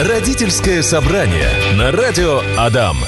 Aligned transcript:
Родительское 0.00 0.82
собрание 0.82 1.50
на 1.76 1.90
радио 1.90 2.40
Адам. 2.56 2.98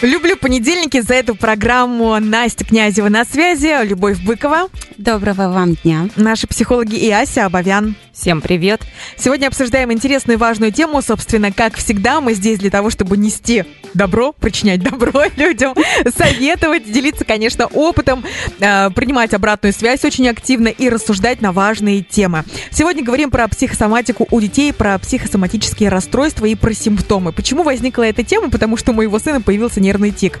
Люблю 0.00 0.36
понедельники 0.36 1.00
за 1.00 1.14
эту 1.14 1.34
программу. 1.34 2.16
Настя 2.20 2.64
Князева 2.64 3.08
на 3.08 3.24
связи, 3.24 3.84
Любовь 3.84 4.22
Быкова. 4.22 4.68
Доброго 4.96 5.48
вам 5.48 5.74
дня. 5.74 6.08
Наши 6.14 6.46
психологи 6.46 6.94
и 6.94 7.10
Ася 7.10 7.46
Абовян. 7.46 7.96
Всем 8.14 8.40
привет. 8.40 8.80
Сегодня 9.16 9.48
обсуждаем 9.48 9.92
интересную 9.92 10.36
и 10.36 10.40
важную 10.40 10.70
тему. 10.70 11.02
Собственно, 11.02 11.50
как 11.50 11.74
всегда, 11.74 12.20
мы 12.20 12.34
здесь 12.34 12.60
для 12.60 12.70
того, 12.70 12.88
чтобы 12.88 13.16
нести 13.16 13.64
добро, 13.92 14.30
причинять 14.32 14.82
добро 14.84 15.24
людям, 15.36 15.74
советовать, 16.16 16.90
делиться, 16.90 17.24
конечно, 17.24 17.66
опытом, 17.66 18.24
э, 18.60 18.90
принимать 18.90 19.34
обратную 19.34 19.72
связь 19.72 20.04
очень 20.04 20.28
активно 20.28 20.68
и 20.68 20.88
рассуждать 20.88 21.40
на 21.40 21.50
важные 21.50 22.02
темы. 22.02 22.44
Сегодня 22.70 23.02
говорим 23.02 23.32
про 23.32 23.48
психосоматику 23.48 24.28
у 24.30 24.40
детей, 24.40 24.72
про 24.72 24.96
психосоматические 25.00 25.88
расстройства 25.88 26.46
и 26.46 26.54
про 26.54 26.72
симптомы. 26.72 27.32
Почему 27.32 27.64
возникла 27.64 28.04
эта 28.04 28.22
тема? 28.22 28.48
Потому 28.48 28.76
что 28.76 28.92
у 28.92 28.94
моего 28.94 29.18
сына 29.18 29.40
появился 29.40 29.80
нервный 29.80 30.12
тик. 30.12 30.38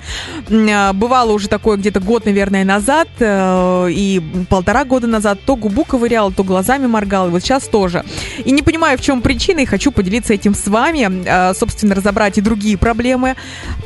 Э, 0.48 0.92
бывало 0.92 1.32
уже 1.32 1.48
такое 1.48 1.76
где-то 1.76 1.98
год, 1.98 2.24
наверное, 2.24 2.64
назад 2.64 3.08
э, 3.18 3.88
и 3.90 4.22
полтора 4.48 4.84
года 4.84 5.08
назад. 5.08 5.40
То 5.44 5.56
губу 5.56 5.84
ковырял, 5.84 6.30
то 6.30 6.44
глазами 6.44 6.86
моргал. 6.86 7.28
И 7.28 7.30
вот 7.30 7.42
сейчас 7.42 7.63
тоже. 7.66 8.04
И 8.44 8.50
не 8.50 8.62
понимаю, 8.62 8.98
в 8.98 9.00
чем 9.00 9.22
причина, 9.22 9.60
и 9.60 9.64
хочу 9.64 9.92
поделиться 9.92 10.34
этим 10.34 10.54
с 10.54 10.66
вами, 10.66 11.08
э, 11.24 11.54
собственно, 11.54 11.94
разобрать 11.94 12.38
и 12.38 12.40
другие 12.40 12.76
проблемы. 12.78 13.36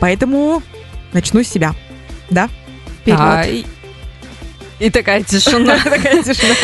Поэтому 0.01 0.63
начну 1.13 1.43
с 1.43 1.49
себя. 1.49 1.75
Да? 2.31 2.49
Вперед. 3.01 3.19
А, 3.21 3.45
и, 4.81 4.91
такая 4.91 5.23
тишина. 5.23 5.79
Такая 5.85 6.23
тишина. 6.23 6.55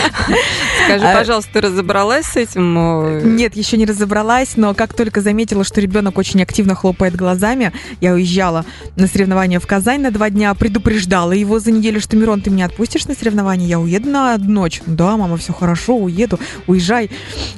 Скажи, 0.84 1.04
А- 1.06 1.14
пожалуйста, 1.18 1.50
ты 1.54 1.60
разобралась 1.62 2.26
с 2.26 2.36
этим? 2.36 2.78
Э, 2.78 3.20
Нет, 3.24 3.56
еще 3.56 3.76
не 3.76 3.86
разобралась, 3.86 4.56
но 4.56 4.74
как 4.74 4.94
только 4.94 5.20
заметила, 5.20 5.64
что 5.64 5.80
ребенок 5.80 6.18
очень 6.18 6.42
активно 6.42 6.74
хлопает 6.74 7.16
глазами, 7.16 7.72
я 8.00 8.12
уезжала 8.12 8.64
на 8.96 9.06
соревнования 9.06 9.60
в 9.60 9.66
Казань 9.66 10.00
на 10.02 10.10
два 10.10 10.30
дня, 10.30 10.54
предупреждала 10.54 11.32
его 11.32 11.58
за 11.58 11.70
неделю, 11.70 12.00
что 12.00 12.16
Мирон, 12.16 12.40
ты 12.40 12.50
меня 12.50 12.66
отпустишь 12.66 13.06
на 13.06 13.14
соревнования, 13.14 13.66
я 13.66 13.80
уеду 13.80 14.08
на 14.08 14.36
ночь. 14.38 14.80
Да, 14.86 15.16
мама, 15.16 15.36
все 15.36 15.52
хорошо, 15.52 15.96
уеду, 15.96 16.38
уезжай. 16.66 17.10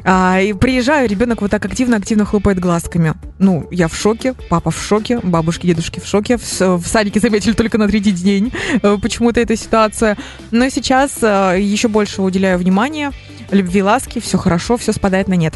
А, 0.04 0.40
и 0.40 0.52
приезжаю, 0.52 1.08
ребенок 1.08 1.42
вот 1.42 1.50
так 1.50 1.64
активно-активно 1.64 2.24
хлопает 2.24 2.58
глазками. 2.58 3.14
Ну, 3.38 3.66
я 3.70 3.88
в 3.88 3.94
шоке, 3.96 4.34
папа 4.48 4.70
в 4.70 4.80
шоке, 4.82 5.20
бабушки, 5.22 5.66
дедушки 5.66 6.00
в 6.00 6.06
шоке. 6.06 6.38
В, 6.38 6.60
в 6.60 6.86
садике 6.86 7.20
заметили 7.20 7.52
только 7.52 7.76
на 7.78 7.86
третий 7.88 8.12
день 8.12 8.52
э, 8.82 8.96
почему-то 9.00 9.40
эта 9.40 9.56
ситуация. 9.56 10.16
Но 10.50 10.68
сейчас 10.68 11.12
э, 11.22 11.56
еще 11.60 11.88
больше 11.88 12.22
уделяю 12.22 12.58
внимания 12.58 13.12
любви, 13.50 13.82
ласки, 13.82 14.18
все 14.20 14.38
хорошо, 14.38 14.76
все 14.76 14.92
спадает 14.92 15.28
на 15.28 15.34
нет. 15.34 15.54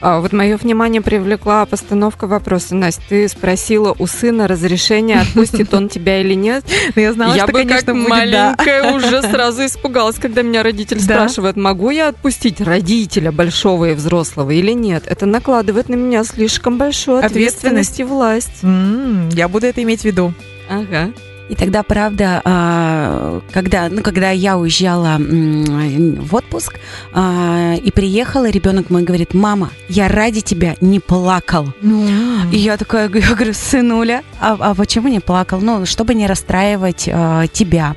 а, 0.00 0.20
вот 0.20 0.32
мое 0.32 0.56
внимание 0.56 1.00
привлекла 1.02 1.64
постановка 1.66 2.26
вопроса. 2.26 2.74
Настя, 2.74 3.02
ты 3.08 3.28
спросила 3.28 3.94
у 3.98 4.06
сына 4.06 4.48
разрешения, 4.48 5.20
отпустит 5.20 5.72
он 5.74 5.88
тебя 5.88 6.20
или 6.20 6.34
нет? 6.34 6.64
Но 6.96 7.02
я 7.02 7.12
знала, 7.12 7.34
я 7.34 7.44
что, 7.44 7.52
бы 7.52 7.58
конечно, 7.60 7.92
как 7.92 7.94
будет, 7.96 8.08
да. 8.08 8.54
маленькая 8.56 8.92
уже 8.96 9.22
сразу 9.22 9.64
испугалась, 9.66 10.16
когда 10.16 10.42
меня 10.42 10.62
родитель 10.62 10.98
Да. 10.98 11.02
спрашивает, 11.04 11.56
могу 11.56 11.90
я 11.90 12.08
отпустить 12.08 12.60
родителя 12.60 13.30
большого 13.30 13.90
и 13.90 13.94
взрослого 13.94 14.50
или 14.52 14.72
нет. 14.72 15.04
Это 15.06 15.26
накладывает 15.26 15.88
на 15.88 15.94
меня 15.94 16.24
слишком 16.24 16.78
большую 16.78 17.18
Ответственность. 17.18 17.98
ответственность 17.98 18.00
и 18.00 18.04
власть. 18.04 19.34
Я 19.36 19.48
буду 19.48 19.66
это 19.66 19.82
иметь 19.82 20.00
в 20.00 20.04
виду. 20.04 20.32
Ага. 20.68 21.10
И 21.48 21.54
тогда, 21.54 21.82
правда, 21.82 22.40
а, 22.44 23.40
когда, 23.52 23.88
ну, 23.90 24.02
когда 24.02 24.30
я 24.30 24.56
уезжала 24.56 25.18
в 25.18 26.34
отпуск 26.34 26.78
а, 27.12 27.74
и 27.74 27.90
приехала, 27.90 28.48
ребенок 28.48 28.90
мой 28.90 29.02
говорит, 29.02 29.34
мама, 29.34 29.70
я 29.88 30.08
ради 30.08 30.40
тебя 30.40 30.76
не 30.80 31.00
плакал. 31.00 31.68
И 32.50 32.56
я 32.56 32.76
такая, 32.76 33.10
я 33.14 33.34
говорю, 33.34 33.52
сынуля, 33.52 34.22
а, 34.40 34.56
а 34.58 34.74
почему 34.74 35.08
не 35.08 35.20
плакал? 35.20 35.60
Ну, 35.60 35.84
чтобы 35.84 36.14
не 36.14 36.26
расстраивать 36.26 37.08
а, 37.12 37.46
тебя. 37.46 37.94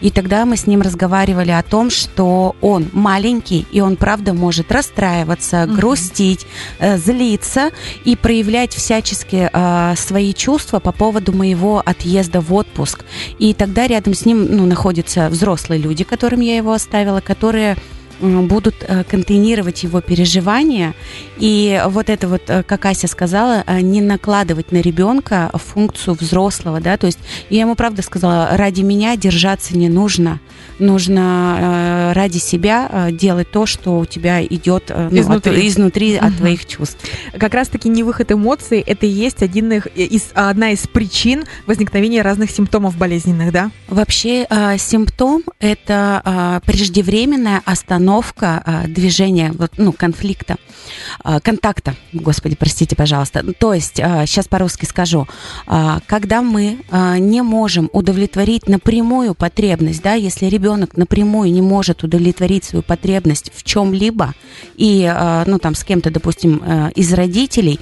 И 0.00 0.10
тогда 0.10 0.44
мы 0.44 0.56
с 0.56 0.66
ним 0.66 0.82
разговаривали 0.82 1.50
о 1.50 1.62
том, 1.62 1.90
что 1.90 2.56
он 2.60 2.88
маленький, 2.92 3.66
и 3.72 3.80
он, 3.80 3.96
правда, 3.96 4.32
может 4.34 4.72
расстраиваться, 4.72 5.66
Мгм. 5.66 5.76
грустить, 5.76 6.46
э, 6.78 6.98
злиться 6.98 7.70
и 8.04 8.16
проявлять 8.16 8.74
всячески 8.74 9.50
а, 9.52 9.94
свои 9.96 10.32
чувства 10.34 10.78
по 10.78 10.92
поводу 10.92 11.32
моего 11.32 11.82
отъезда 11.84 12.40
в 12.40 12.52
отпуск. 12.52 13.04
И 13.38 13.54
тогда 13.54 13.86
рядом 13.86 14.14
с 14.14 14.24
ним 14.24 14.46
ну, 14.50 14.66
находятся 14.66 15.28
взрослые 15.28 15.80
люди, 15.80 16.04
которым 16.04 16.40
я 16.40 16.56
его 16.56 16.72
оставила, 16.72 17.20
которые 17.20 17.76
будут 18.20 18.76
э, 18.80 19.04
контейнировать 19.04 19.82
его 19.82 20.00
переживания. 20.00 20.94
И 21.38 21.82
вот 21.88 22.08
это 22.08 22.28
вот, 22.28 22.42
э, 22.48 22.62
как 22.62 22.86
Ася 22.86 23.08
сказала, 23.08 23.62
э, 23.66 23.80
не 23.80 24.00
накладывать 24.00 24.72
на 24.72 24.78
ребенка 24.80 25.50
функцию 25.54 26.14
взрослого, 26.18 26.80
да, 26.80 26.96
то 26.96 27.06
есть 27.06 27.18
я 27.50 27.60
ему 27.60 27.74
правда 27.74 28.02
сказала, 28.02 28.48
ради 28.52 28.80
меня 28.82 29.16
держаться 29.16 29.76
не 29.76 29.88
нужно, 29.88 30.40
нужно 30.78 31.58
э, 31.58 32.12
ради 32.14 32.38
себя 32.38 32.88
э, 32.90 33.12
делать 33.12 33.50
то, 33.50 33.66
что 33.66 33.98
у 33.98 34.06
тебя 34.06 34.42
идет 34.44 34.84
э, 34.88 35.08
ну, 35.10 35.16
от- 35.20 35.22
Изнутри. 35.24 35.68
изнутри 35.68 36.16
от 36.16 36.36
твоих 36.36 36.64
чувств. 36.66 36.98
Как 37.38 37.52
раз-таки 37.54 37.88
невыход 37.88 38.32
эмоций– 38.32 38.80
это 38.86 39.04
и 39.04 39.10
есть 39.10 39.42
один 39.42 39.72
из, 39.72 40.30
одна 40.34 40.70
из 40.70 40.86
причин 40.86 41.44
возникновения 41.66 42.22
разных 42.22 42.50
симптомов 42.50 42.96
болезненных, 42.96 43.52
да? 43.52 43.70
Вообще 43.88 44.46
э, 44.48 44.78
симптом 44.78 45.42
это 45.60 46.22
э, 46.24 46.60
преждевременная 46.66 47.60
остановка 47.64 48.05
э, 48.66 48.88
движения, 48.88 49.52
вот, 49.52 49.72
ну, 49.76 49.92
конфликта, 49.92 50.56
э, 51.24 51.40
контакта. 51.40 51.94
Господи, 52.12 52.56
простите, 52.56 52.96
пожалуйста. 52.96 53.42
То 53.54 53.74
есть, 53.74 53.96
сейчас 53.96 54.48
по-русски 54.48 54.84
скажу, 54.84 55.26
когда 56.06 56.42
мы 56.42 56.78
не 57.18 57.42
можем 57.42 57.90
удовлетворить 57.92 58.68
напрямую 58.68 59.34
потребность, 59.34 60.02
да, 60.02 60.14
если 60.14 60.46
ребенок 60.46 60.96
напрямую 60.96 61.52
не 61.52 61.62
может 61.62 62.04
удовлетворить 62.04 62.64
свою 62.64 62.82
потребность 62.82 63.50
в 63.54 63.62
чем-либо, 63.64 64.34
и, 64.76 65.12
ну, 65.46 65.58
там, 65.58 65.74
с 65.74 65.84
кем-то, 65.84 66.10
допустим, 66.10 66.62
из 66.94 67.12
родителей, 67.12 67.80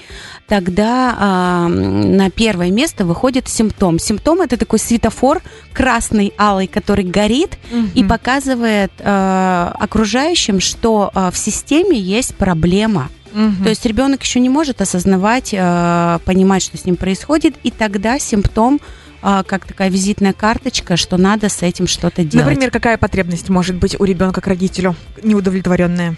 тогда 0.49 1.17
а, 1.19 1.69
на 1.69 2.31
первое 2.31 2.71
место 2.71 3.05
выходит 3.05 3.49
симптом. 3.49 3.99
Симптом 3.99 4.41
это 4.41 4.57
такой 4.57 4.79
светофор 4.79 5.43
красный, 5.73 6.33
алый, 6.39 6.67
который 6.67 7.05
горит 7.05 7.59
и 7.95 8.01
Мгм. 8.01 8.09
показывает 8.09 8.93
э, 8.99 9.73
окружающим, 10.15 10.61
что 10.61 11.11
э, 11.15 11.31
в 11.33 11.37
системе 11.37 11.99
есть 11.99 12.35
проблема. 12.37 13.09
Мгм. 13.33 13.65
То 13.65 13.71
есть 13.71 13.85
ребенок 13.85 14.23
еще 14.23 14.39
не 14.39 14.49
может 14.49 14.81
осознавать, 14.81 15.51
э, 15.53 16.19
понимать, 16.25 16.63
что 16.63 16.77
с 16.77 16.85
ним 16.85 16.95
происходит, 16.97 17.57
и 17.65 17.73
тогда 17.73 18.21
симптом 18.21 18.81
э, 19.23 19.43
как 19.45 19.67
такая 19.67 19.91
визитная 19.91 20.33
карточка, 20.33 20.97
что 20.97 21.17
надо 21.17 21.49
с 21.49 21.63
этим 21.63 21.89
что-то 21.89 22.23
делать. 22.23 22.47
Например, 22.47 22.71
какая 22.71 22.97
потребность 22.97 23.49
может 23.49 23.75
быть 23.75 23.99
у 23.99 24.05
ребенка 24.05 24.41
к 24.41 24.47
родителю 24.47 24.95
неудовлетворенная? 25.23 26.15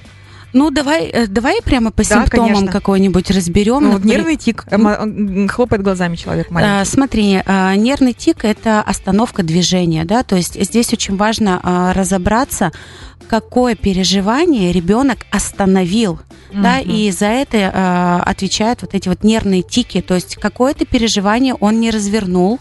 Ну 0.56 0.70
давай, 0.70 1.04
э, 1.06 1.26
давай 1.26 1.60
прямо 1.62 1.90
по 1.90 2.02
Да, 2.02 2.08
симптомам 2.08 2.66
какой-нибудь 2.68 3.30
разберем. 3.30 3.84
Ну, 3.84 3.90
вот 3.92 4.04
нервный 4.04 4.36
тик, 4.36 4.64
м, 4.70 5.48
хлопает 5.48 5.82
глазами 5.82 6.16
человек 6.16 6.46
А, 6.50 6.54
маленький. 6.54 6.90
Смотри, 6.90 7.42
а, 7.44 7.76
нервный 7.76 8.14
тик 8.14 8.44
это 8.44 8.80
остановка 8.80 9.42
движения, 9.42 10.04
да, 10.04 10.22
то 10.22 10.36
есть 10.36 10.60
здесь 10.64 10.92
очень 10.92 11.16
важно 11.16 11.60
а, 11.62 11.92
разобраться, 11.92 12.72
какое 13.28 13.74
переживание 13.74 14.72
ребенок 14.72 15.18
остановил, 15.30 16.20
да, 16.52 16.78
Мгм. 16.80 16.90
и 16.90 17.10
за 17.10 17.26
это 17.26 17.70
а, 17.74 18.22
отвечают 18.24 18.82
вот 18.82 18.94
эти 18.94 19.08
вот 19.08 19.24
нервные 19.24 19.62
тики, 19.62 20.00
то 20.00 20.14
есть 20.14 20.36
какое-то 20.36 20.86
переживание 20.86 21.54
он 21.54 21.80
не 21.80 21.90
развернул, 21.90 22.58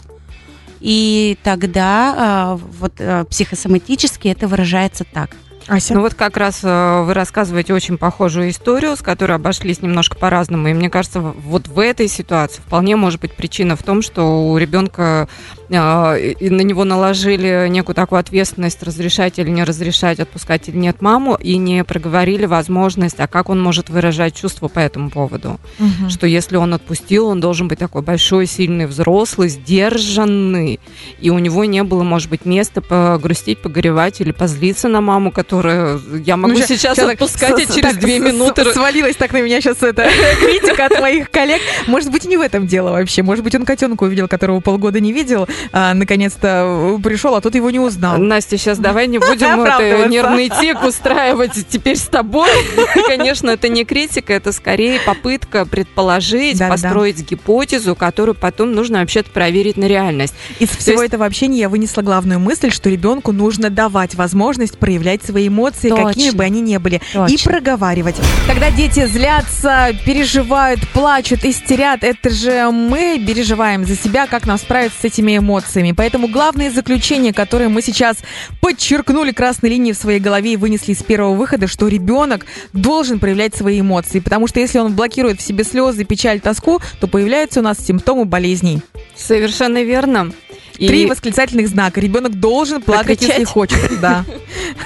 и 0.80 1.38
тогда 1.42 2.14
а, 2.16 2.60
вот 2.78 2.94
а, 3.00 3.24
психосоматически 3.24 4.28
это 4.28 4.48
выражается 4.48 5.04
так. 5.10 5.30
Ася? 5.68 5.94
Ну 5.94 6.02
вот 6.02 6.14
как 6.14 6.36
раз 6.36 6.60
э, 6.62 7.02
вы 7.02 7.12
рассказываете 7.14 7.74
очень 7.74 7.98
похожую 7.98 8.50
историю, 8.50 8.96
с 8.96 9.02
которой 9.02 9.32
обошлись 9.32 9.82
немножко 9.82 10.16
по-разному. 10.16 10.68
И 10.68 10.74
мне 10.74 10.90
кажется, 10.90 11.20
вот 11.20 11.68
в 11.68 11.78
этой 11.78 12.08
ситуации 12.08 12.60
вполне 12.60 12.96
может 12.96 13.20
быть 13.20 13.34
причина 13.34 13.76
в 13.76 13.82
том, 13.82 14.02
что 14.02 14.48
у 14.48 14.56
ребенка 14.58 15.28
и 15.68 16.50
на 16.50 16.60
него 16.60 16.84
наложили 16.84 17.66
некую 17.68 17.94
такую 17.94 18.18
ответственность 18.20 18.82
разрешать 18.82 19.38
или 19.38 19.48
не 19.50 19.64
разрешать, 19.64 20.20
отпускать 20.20 20.68
или 20.68 20.76
нет 20.76 21.02
маму, 21.02 21.36
и 21.40 21.56
не 21.56 21.82
проговорили 21.84 22.46
возможность, 22.46 23.18
а 23.18 23.26
как 23.26 23.48
он 23.48 23.60
может 23.60 23.88
выражать 23.90 24.34
чувства 24.34 24.68
по 24.68 24.78
этому 24.78 25.10
поводу. 25.10 25.58
Мгм. 25.78 26.08
Что 26.10 26.26
если 26.26 26.56
он 26.56 26.74
отпустил, 26.74 27.26
он 27.26 27.40
должен 27.40 27.68
быть 27.68 27.78
такой 27.78 28.02
большой, 28.02 28.46
сильный, 28.46 28.86
взрослый, 28.86 29.48
сдержанный. 29.48 30.80
И 31.20 31.30
у 31.30 31.38
него 31.38 31.64
не 31.64 31.82
было, 31.82 32.02
может 32.02 32.30
быть, 32.30 32.44
места 32.44 32.80
погрустить, 32.80 33.60
погоревать 33.62 34.20
или 34.20 34.32
позлиться 34.32 34.88
на 34.88 35.00
маму, 35.00 35.30
которая... 35.32 35.98
Я 36.24 36.36
могу 36.36 36.54
Ну, 36.54 36.60
сейчас 36.66 36.96
так 36.96 37.14
отпускать, 37.14 37.58
и 37.60 37.64
с- 37.66 37.74
через 37.74 37.90
так 37.92 37.98
две 38.00 38.18
минуты... 38.18 38.64
с- 38.64 38.74
Свалилась 38.74 39.16
так 39.16 39.32
на 39.32 39.40
меня 39.40 39.60
сейчас 39.60 39.82
эта 39.82 40.08
критика 40.40 40.86
от 40.86 41.00
моих 41.00 41.30
коллег. 41.30 41.60
Может 41.86 42.10
быть, 42.10 42.24
не 42.24 42.36
в 42.36 42.40
этом 42.40 42.66
дело 42.66 42.90
вообще. 42.90 43.22
Может 43.22 43.42
быть, 43.44 43.54
он 43.54 43.64
котенка 43.64 44.04
увидел, 44.04 44.28
которого 44.28 44.60
полгода 44.60 45.00
не 45.00 45.12
видел, 45.12 45.48
а, 45.72 45.94
наконец-то 45.94 46.98
пришел, 47.02 47.34
а 47.34 47.40
тот 47.40 47.54
его 47.54 47.70
не 47.70 47.80
узнал. 47.80 48.18
Настя, 48.18 48.56
сейчас 48.58 48.78
давай 48.78 49.06
не 49.06 49.18
будем 49.18 49.60
это, 49.62 50.08
нервный 50.08 50.48
тик 50.48 50.82
устраивать 50.84 51.52
теперь 51.68 51.96
с 51.96 52.08
тобой. 52.08 52.50
Конечно, 53.06 53.50
это 53.50 53.68
не 53.68 53.84
критика, 53.84 54.32
это 54.32 54.52
скорее 54.52 55.00
попытка 55.00 55.66
предположить, 55.66 56.58
построить 56.58 57.28
гипотезу, 57.28 57.94
которую 57.94 58.34
потом 58.34 58.72
нужно 58.72 59.00
вообще-то 59.00 59.30
проверить 59.30 59.76
на 59.76 59.86
реальность. 59.86 60.34
Из 60.58 60.68
всего 60.70 61.02
этого 61.02 61.26
общения 61.26 61.58
я 61.60 61.68
вынесла 61.68 62.02
главную 62.02 62.40
мысль, 62.40 62.70
что 62.70 62.90
ребенку 62.90 63.32
нужно 63.32 63.70
давать 63.70 64.14
возможность 64.14 64.78
проявлять 64.78 65.22
свои 65.22 65.48
эмоции, 65.48 65.90
какими 65.90 66.30
бы 66.30 66.44
они 66.44 66.60
ни 66.60 66.76
были, 66.76 67.00
и 67.28 67.36
проговаривать. 67.42 68.16
Когда 68.46 68.70
дети 68.70 69.06
злятся, 69.06 69.90
переживают, 70.04 70.86
плачут, 70.88 71.44
истерят, 71.44 72.02
это 72.02 72.30
же 72.30 72.70
мы 72.70 73.22
переживаем 73.26 73.84
за 73.84 73.96
себя, 73.96 74.26
как 74.26 74.46
нам 74.46 74.58
справиться 74.58 75.00
с 75.00 75.04
этими 75.04 75.38
эмоциями. 75.38 75.45
Поэтому 75.94 76.28
главное 76.28 76.70
заключение, 76.70 77.32
которое 77.32 77.68
мы 77.68 77.82
сейчас 77.82 78.16
подчеркнули 78.60 79.32
красной 79.32 79.70
линией 79.70 79.92
в 79.92 79.96
своей 79.96 80.20
голове 80.20 80.54
и 80.54 80.56
вынесли 80.56 80.92
из 80.92 81.02
первого 81.02 81.34
выхода, 81.34 81.66
что 81.66 81.88
ребенок 81.88 82.46
должен 82.72 83.18
проявлять 83.18 83.54
свои 83.54 83.80
эмоции, 83.80 84.20
потому 84.20 84.46
что 84.46 84.60
если 84.60 84.78
он 84.78 84.94
блокирует 84.94 85.40
в 85.40 85.44
себе 85.44 85.64
слезы, 85.64 86.04
печаль, 86.04 86.40
тоску, 86.40 86.80
то 87.00 87.06
появляются 87.06 87.60
у 87.60 87.62
нас 87.62 87.78
симптомы 87.78 88.24
болезней. 88.24 88.80
Совершенно 89.14 89.82
верно. 89.82 90.32
И 90.78 90.86
Три 90.88 91.06
восклицательных 91.06 91.68
знака. 91.68 92.00
Ребенок 92.00 92.38
должен 92.38 92.82
плакать, 92.82 93.20
если 93.22 93.44
Прокричать? 93.44 93.48
хочет. 93.48 94.00
Да. 94.00 94.24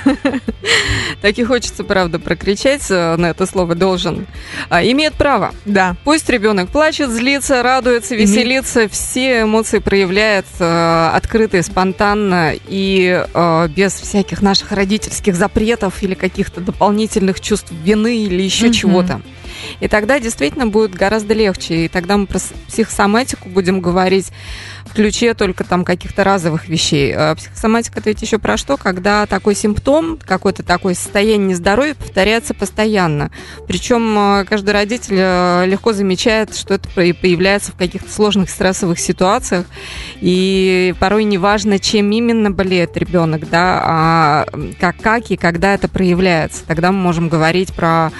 так 1.20 1.38
и 1.38 1.44
хочется, 1.44 1.84
правда, 1.84 2.18
прокричать 2.18 2.86
э, 2.90 3.16
на 3.16 3.26
это 3.26 3.46
слово 3.46 3.74
«должен». 3.74 4.26
А, 4.68 4.82
имеет 4.84 5.14
право. 5.14 5.54
Да. 5.64 5.96
Пусть 6.04 6.28
ребенок 6.28 6.68
плачет, 6.70 7.10
злится, 7.10 7.62
радуется, 7.62 8.14
веселится, 8.14 8.88
все 8.88 9.42
эмоции 9.42 9.78
проявляет 9.78 10.46
э, 10.58 11.10
открыто 11.14 11.56
и 11.58 11.62
спонтанно 11.62 12.54
и 12.68 13.24
э, 13.32 13.68
без 13.68 13.94
всяких 13.94 14.42
наших 14.42 14.72
родительских 14.72 15.34
запретов 15.34 16.02
или 16.02 16.14
каких-то 16.14 16.60
дополнительных 16.60 17.40
чувств 17.40 17.72
вины 17.84 18.18
или 18.24 18.42
еще 18.42 18.66
Мгм. 18.66 18.72
чего-то. 18.72 19.20
И 19.80 19.88
тогда 19.88 20.20
действительно 20.20 20.66
будет 20.66 20.94
гораздо 20.94 21.34
легче. 21.34 21.86
И 21.86 21.88
тогда 21.88 22.16
мы 22.16 22.26
про 22.26 22.40
психосоматику 22.68 23.48
будем 23.48 23.80
говорить 23.80 24.32
в 24.90 24.94
ключе 24.94 25.34
только 25.34 25.64
там 25.64 25.84
каких-то 25.84 26.24
разовых 26.24 26.68
вещей. 26.68 27.14
А 27.14 27.34
Психосоматика 27.34 28.00
это 28.00 28.10
ведь 28.10 28.22
еще 28.22 28.38
про 28.38 28.56
что? 28.56 28.76
Когда 28.76 29.26
такой 29.26 29.54
симптом, 29.54 30.18
какое-то 30.24 30.62
такое 30.62 30.94
состояние 30.94 31.48
нездоровья 31.48 31.94
повторяется 31.94 32.54
постоянно. 32.54 33.30
Причем 33.68 34.16
э, 34.18 34.44
каждый 34.44 34.70
родитель 34.70 35.16
э, 35.18 35.66
легко 35.66 35.92
замечает, 35.92 36.56
что 36.56 36.74
это 36.74 36.88
появляется 36.88 37.72
в 37.72 37.76
каких-то 37.76 38.10
сложных 38.10 38.50
стрессовых 38.50 38.98
ситуациях. 38.98 39.66
И 40.20 40.94
порой 40.98 41.24
неважно, 41.24 41.78
чем 41.78 42.10
именно 42.10 42.50
болеет 42.50 42.96
ребенок, 42.96 43.48
да, 43.48 43.80
а 43.82 44.46
как, 44.78 44.96
как 45.00 45.30
и 45.30 45.36
когда 45.36 45.74
это 45.74 45.88
проявляется. 45.88 46.64
Тогда 46.66 46.90
мы 46.92 46.98
можем 46.98 47.28
говорить 47.28 47.72
про 47.72 48.10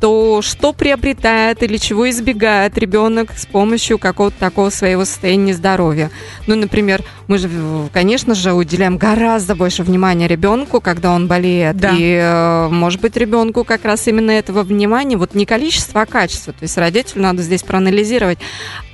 то, 0.00 0.42
что 0.42 0.72
приобретает 0.72 1.62
или 1.62 1.76
чего 1.76 2.08
избегает 2.10 2.76
ребенок 2.78 3.32
с 3.36 3.46
помощью 3.46 3.98
какого-то 3.98 4.38
такого 4.38 4.70
своего 4.70 5.04
состояния 5.04 5.54
здоровья. 5.54 6.10
Ну, 6.46 6.54
например, 6.54 7.02
мы 7.28 7.38
же, 7.38 7.48
конечно 7.92 8.34
же, 8.34 8.52
уделяем 8.52 8.98
гораздо 8.98 9.54
больше 9.54 9.82
внимания 9.82 10.28
ребенку, 10.28 10.80
когда 10.80 11.12
он 11.12 11.26
болеет. 11.26 11.76
Да. 11.76 11.94
И, 11.96 12.18
э, 12.20 12.68
может 12.68 13.00
быть, 13.00 13.16
ребенку 13.16 13.64
как 13.64 13.84
раз 13.84 14.06
именно 14.06 14.30
этого 14.30 14.62
внимания, 14.62 15.16
вот 15.16 15.34
не 15.34 15.46
количество, 15.46 16.02
а 16.02 16.06
качество. 16.06 16.52
То 16.52 16.62
есть 16.62 16.76
родителю 16.76 17.22
надо 17.22 17.42
здесь 17.42 17.62
проанализировать, 17.62 18.38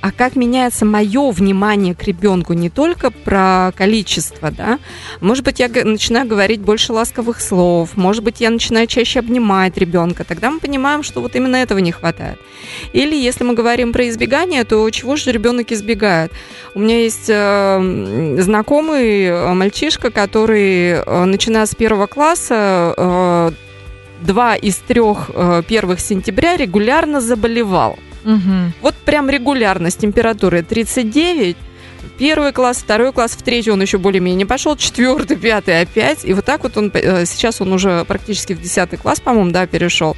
а 0.03 0.11
как 0.11 0.35
меняется 0.35 0.83
мое 0.83 1.31
внимание 1.31 1.95
к 1.95 2.03
ребенку, 2.03 2.51
не 2.51 2.69
только 2.69 3.09
про 3.09 3.71
количество, 3.73 4.51
да, 4.51 4.79
может 5.21 5.45
быть, 5.45 5.61
я 5.61 5.69
начинаю 5.69 6.27
говорить 6.27 6.59
больше 6.59 6.91
ласковых 6.91 7.39
слов, 7.39 7.91
может 7.95 8.21
быть, 8.21 8.41
я 8.41 8.49
начинаю 8.49 8.85
чаще 8.87 9.19
обнимать 9.19 9.77
ребенка, 9.77 10.25
тогда 10.25 10.51
мы 10.51 10.59
понимаем, 10.59 11.03
что 11.03 11.21
вот 11.21 11.37
именно 11.37 11.55
этого 11.55 11.79
не 11.79 11.93
хватает. 11.93 12.37
Или 12.91 13.15
если 13.15 13.45
мы 13.45 13.53
говорим 13.53 13.93
про 13.93 14.09
избегание, 14.09 14.65
то 14.65 14.89
чего 14.89 15.15
же 15.15 15.31
ребенок 15.31 15.71
избегает? 15.71 16.33
У 16.75 16.79
меня 16.79 16.99
есть 17.01 17.29
э, 17.29 18.35
знакомый 18.39 19.23
э, 19.23 19.53
мальчишка, 19.53 20.11
который, 20.11 20.95
э, 20.95 21.23
начиная 21.23 21.65
с 21.65 21.75
первого 21.75 22.07
класса, 22.07 22.93
э, 22.97 23.51
два 24.19 24.55
из 24.57 24.75
трех 24.79 25.31
э, 25.33 25.63
первых 25.65 26.01
сентября 26.01 26.57
регулярно 26.57 27.21
заболевал. 27.21 27.97
Мгм. 28.23 28.73
Вот 28.81 28.95
прям 28.95 29.29
регулярно 29.29 29.89
с 29.89 29.95
температурой 29.95 30.63
39. 30.63 31.57
Первый 32.17 32.51
класс, 32.51 32.77
второй 32.77 33.11
класс, 33.11 33.31
в 33.31 33.41
третий 33.41 33.71
он 33.71 33.81
еще 33.81 33.97
более-менее 33.97 34.45
пошел, 34.45 34.75
четвертый, 34.75 35.35
пятый 35.37 35.81
опять. 35.81 36.23
И 36.23 36.33
вот 36.33 36.45
так 36.45 36.63
вот 36.63 36.77
он, 36.77 36.91
э, 36.93 37.25
сейчас 37.25 37.59
он 37.59 37.73
уже 37.73 38.05
практически 38.05 38.53
в 38.53 38.61
десятый 38.61 38.99
класс, 38.99 39.19
по-моему, 39.19 39.51
да, 39.51 39.65
перешел. 39.65 40.15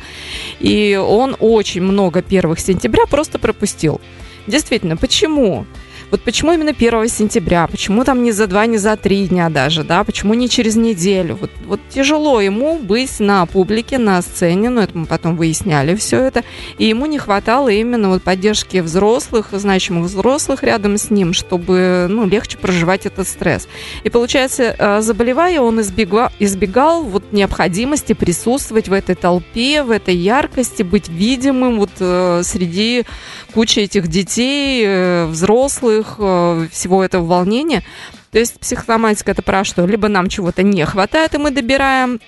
И 0.60 1.00
он 1.02 1.36
очень 1.40 1.82
много 1.82 2.22
первых 2.22 2.60
сентября 2.60 3.06
просто 3.06 3.40
пропустил. 3.40 4.02
Действительно, 4.48 4.98
почему? 4.98 5.66
Вот 6.12 6.22
почему 6.22 6.54
именно 6.54 6.72
1 6.72 7.08
сентября? 7.08 7.68
Почему 7.68 8.04
там 8.04 8.24
не 8.24 8.32
за 8.32 8.48
два, 8.48 8.66
не 8.66 8.78
за 8.78 8.96
три 8.96 9.28
дня 9.28 9.50
даже, 9.50 9.84
да? 9.84 10.04
Почему 10.04 10.34
не 10.34 10.50
через 10.50 10.76
неделю? 10.76 11.36
Вот, 11.36 11.52
вот 11.66 11.80
тяжело 11.90 12.42
ему 12.42 12.78
быть 12.78 13.20
на 13.20 13.46
публике, 13.46 13.98
на 13.98 14.22
сцене, 14.22 14.70
но 14.70 14.82
это 14.84 14.98
мы 14.98 15.06
потом 15.06 15.36
выясняли 15.36 15.96
все 15.96 16.22
это. 16.22 16.44
И 16.78 16.86
ему 16.86 17.06
не 17.06 17.18
хватало 17.18 17.70
именно 17.70 18.10
вот 18.10 18.24
поддержки 18.24 18.78
взрослых, 18.78 19.50
значимых 19.52 20.06
взрослых 20.06 20.64
рядом 20.64 20.98
с 20.98 21.10
ним, 21.10 21.34
чтобы 21.34 22.08
ну, 22.10 22.28
легче 22.28 22.58
проживать 22.58 23.06
этот 23.06 23.28
стресс. 23.28 23.68
И 24.04 24.10
получается, 24.10 24.76
э, 24.78 25.02
заболевая, 25.02 25.60
он 25.62 25.82
избегал, 25.82 26.30
избегал 26.40 27.04
вот 27.04 27.32
необходимости 27.32 28.14
присутствовать 28.14 28.90
в 28.90 28.94
этой 28.94 29.16
толпе, 29.16 29.84
в 29.84 29.92
этой 29.92 30.16
яркости, 30.16 30.84
быть 30.84 31.10
видимым 31.10 31.80
вот 31.80 31.92
э, 32.00 32.42
среди 32.44 33.06
кучи 33.54 33.80
этих 33.80 34.08
детей, 34.08 34.84
э, 34.86 35.26
взрослых, 35.28 35.95
э, 36.18 36.68
всего 36.72 37.04
этого 37.04 37.26
волнения. 37.26 37.84
То 38.32 38.40
есть 38.40 38.60
психосоматика 38.60 39.32
это 39.32 39.42
про 39.42 39.64
что? 39.64 39.86
Либо 39.86 40.08
нам 40.08 40.28
чего-то 40.28 40.64
не 40.64 40.86
хватает, 40.86 41.36
и 41.36 41.38
мы 41.38 41.52
добираем 41.52 42.20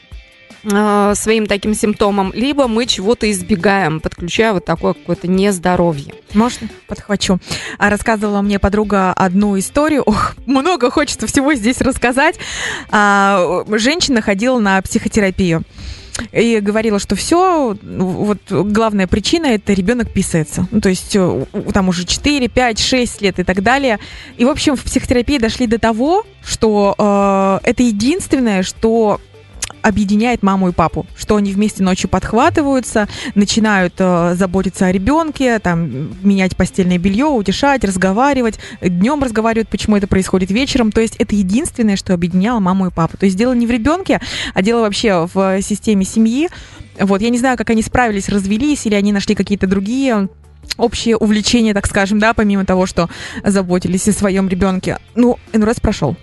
э, 0.63 1.13
своим 1.15 1.47
таким 1.47 1.73
симптомам, 1.73 2.31
либо 2.33 2.67
мы 2.67 2.85
чего-то 2.85 3.29
избегаем, 3.29 3.99
подключая 3.99 4.53
вот 4.53 4.65
такое 4.65 4.93
какое-то 4.93 5.27
нездоровье. 5.27 6.13
Можно? 6.33 6.69
Подхвачу. 6.87 7.39
А 7.77 7.89
рассказывала 7.89 8.41
мне 8.41 8.59
подруга 8.59 9.13
одну 9.13 9.57
историю. 9.59 10.03
Ох, 10.05 10.35
много 10.45 10.89
хочется 10.91 11.27
всего 11.27 11.53
здесь 11.53 11.81
рассказать. 11.81 12.39
А, 12.89 13.63
женщина 13.69 14.21
ходила 14.21 14.59
на 14.59 14.81
психотерапию. 14.81 15.63
И 16.31 16.59
говорила, 16.59 16.99
что 16.99 17.15
все, 17.15 17.77
вот 17.81 18.39
главная 18.49 19.07
причина 19.07 19.47
это 19.47 19.73
ребенок 19.73 20.11
писается. 20.11 20.67
Ну, 20.71 20.81
то 20.81 20.89
есть 20.89 21.15
э, 21.15 21.45
там 21.73 21.89
уже 21.89 22.05
4, 22.05 22.47
5, 22.47 22.79
6 22.79 23.21
лет 23.21 23.39
и 23.39 23.43
так 23.43 23.61
далее. 23.63 23.99
И, 24.37 24.45
в 24.45 24.49
общем, 24.49 24.75
в 24.75 24.83
психотерапии 24.83 25.37
дошли 25.37 25.67
до 25.67 25.79
того, 25.79 26.25
что 26.43 26.95
э, 26.97 27.69
это 27.69 27.83
единственное, 27.83 28.63
что 28.63 29.19
объединяет 29.81 30.43
маму 30.43 30.69
и 30.69 30.71
папу, 30.71 31.05
что 31.15 31.35
они 31.35 31.51
вместе 31.51 31.83
ночью 31.83 32.09
подхватываются, 32.09 33.07
начинают 33.35 33.93
э, 33.97 34.35
заботиться 34.35 34.85
о 34.85 34.91
ребенке, 34.91 35.59
там 35.59 36.09
менять 36.23 36.55
постельное 36.55 36.97
белье, 36.97 37.25
утешать, 37.25 37.83
разговаривать, 37.83 38.59
днем 38.81 39.23
разговаривают, 39.23 39.69
почему 39.69 39.97
это 39.97 40.07
происходит 40.07 40.51
вечером. 40.51 40.91
То 40.91 41.01
есть 41.01 41.15
это 41.17 41.35
единственное, 41.35 41.95
что 41.95 42.13
объединяло 42.13 42.59
маму 42.59 42.87
и 42.87 42.91
папу. 42.91 43.17
То 43.17 43.25
есть 43.25 43.37
дело 43.37 43.53
не 43.53 43.67
в 43.67 43.71
ребенке, 43.71 44.19
а 44.53 44.61
дело 44.61 44.81
вообще 44.81 45.27
в 45.33 45.61
системе 45.61 46.05
семьи. 46.05 46.49
Вот 46.99 47.21
я 47.21 47.29
не 47.29 47.37
знаю, 47.37 47.57
как 47.57 47.69
они 47.69 47.81
справились, 47.81 48.29
развелись 48.29 48.85
или 48.85 48.95
они 48.95 49.11
нашли 49.11 49.35
какие-то 49.35 49.67
другие 49.67 50.29
общие 50.77 51.17
увлечения, 51.17 51.73
так 51.73 51.87
скажем, 51.87 52.19
да, 52.19 52.33
помимо 52.33 52.65
того, 52.65 52.85
что 52.85 53.09
заботились 53.43 54.07
о 54.07 54.13
своем 54.13 54.47
ребенке. 54.47 54.99
Ну, 55.15 55.39
НРС 55.53 55.79
прошел. 55.79 56.15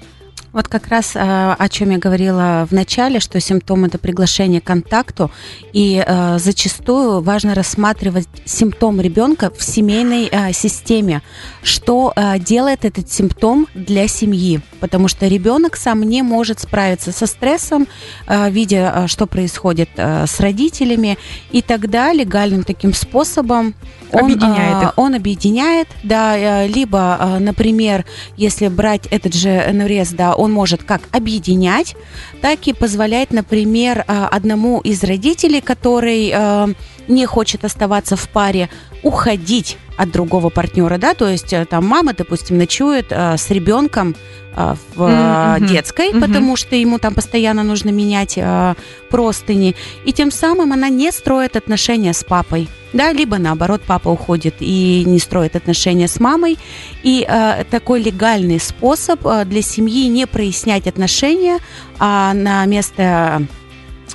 Вот 0.55 0.69
как 0.69 0.87
раз 0.87 1.17
э, 1.17 1.19
о 1.19 1.69
чем 1.69 1.91
я 1.91 1.99
говорила 1.99 2.65
в 2.71 2.73
начале, 2.73 3.19
что 3.19 3.41
симптом 3.41 3.87
это 3.87 3.99
приглашение 3.99 4.61
к 4.61 4.65
контакту, 4.65 5.33
и 5.73 6.01
э, 6.07 6.39
зачастую 6.39 7.23
важно 7.23 7.57
рассматривать 7.57 8.29
симптом 8.45 9.01
ребенка 9.01 9.51
в 9.51 9.65
семейной 9.65 10.29
э, 10.31 10.53
системе, 10.53 11.23
что 11.65 12.15
делает 12.39 12.85
этот 12.85 13.11
симптом 13.11 13.67
для 13.75 14.07
семьи, 14.07 14.61
потому 14.79 15.09
что 15.09 15.27
ребенок 15.27 15.77
сам 15.77 16.05
не 16.05 16.23
может 16.23 16.61
справиться 16.61 17.11
со 17.11 17.27
стрессом, 17.27 17.89
видя, 18.29 19.07
что 19.09 19.27
происходит 19.27 19.89
с 19.97 20.39
родителями, 20.39 21.19
и 21.51 21.63
тогда 21.63 22.13
легальным 22.13 22.63
таким 22.63 22.93
способом 22.95 23.75
он 24.13 24.25
Объединяет 24.25 24.83
э, 24.83 24.85
их. 24.87 24.93
он 24.97 25.15
объединяет, 25.15 25.89
да, 26.03 26.37
э, 26.37 26.67
либо, 26.69 27.17
э, 27.21 27.39
например, 27.39 28.05
если 28.37 28.69
брать 28.69 29.07
этот 29.11 29.35
же 29.35 29.65
НРС, 29.73 30.11
да, 30.11 30.35
он 30.35 30.53
может 30.53 30.83
как 30.83 31.03
объединять, 31.13 31.97
так 32.41 32.67
и 32.67 32.73
позволять, 32.73 33.33
например, 33.33 34.05
э, 34.07 34.27
одному 34.31 34.81
из 34.81 35.03
родителей, 35.03 35.61
который 35.61 36.31
э, 36.33 36.69
не 37.09 37.27
хочет 37.27 37.65
оставаться 37.65 38.17
в 38.17 38.29
паре, 38.29 38.69
уходить 39.03 39.77
от 39.97 40.11
другого 40.11 40.49
партнера, 40.51 40.99
да, 40.99 41.15
то 41.15 41.29
есть 41.29 41.53
э, 41.53 41.65
там 41.67 41.87
мама, 41.87 42.15
допустим, 42.15 42.59
ночует 42.59 43.07
э, 43.11 43.37
с 43.37 43.51
ребенком 43.51 44.15
э, 44.57 44.75
в 44.95 45.03
э, 45.03 45.57
Мгм. 45.59 45.67
детской, 45.67 46.11
Мгм. 46.11 46.21
потому 46.21 46.57
что 46.57 46.75
ему 46.77 46.99
там 46.99 47.15
постоянно 47.15 47.63
нужно 47.63 47.91
менять 47.91 48.35
э, 48.37 48.75
простыни, 49.11 49.77
и 50.05 50.13
тем 50.13 50.31
самым 50.31 50.73
она 50.73 50.89
не 50.89 51.11
строит 51.13 51.57
отношения 51.57 52.13
с 52.13 52.25
папой. 52.25 52.69
Да, 52.95 53.13
либо 53.13 53.39
наоборот, 53.39 53.83
папа 53.85 54.09
уходит 54.09 54.55
и 54.61 55.03
не 55.05 55.19
строит 55.19 55.57
отношения 55.57 56.07
с 56.07 56.21
мамой. 56.21 56.57
И 57.03 57.27
э, 57.29 57.65
такой 57.69 58.01
легальный 58.01 58.61
способ 58.61 59.27
э, 59.27 59.45
для 59.45 59.63
семьи 59.63 60.07
не 60.07 60.29
прояснять 60.29 60.87
отношения, 60.87 61.59
а 61.99 62.33
на 62.35 62.65
место 62.67 63.43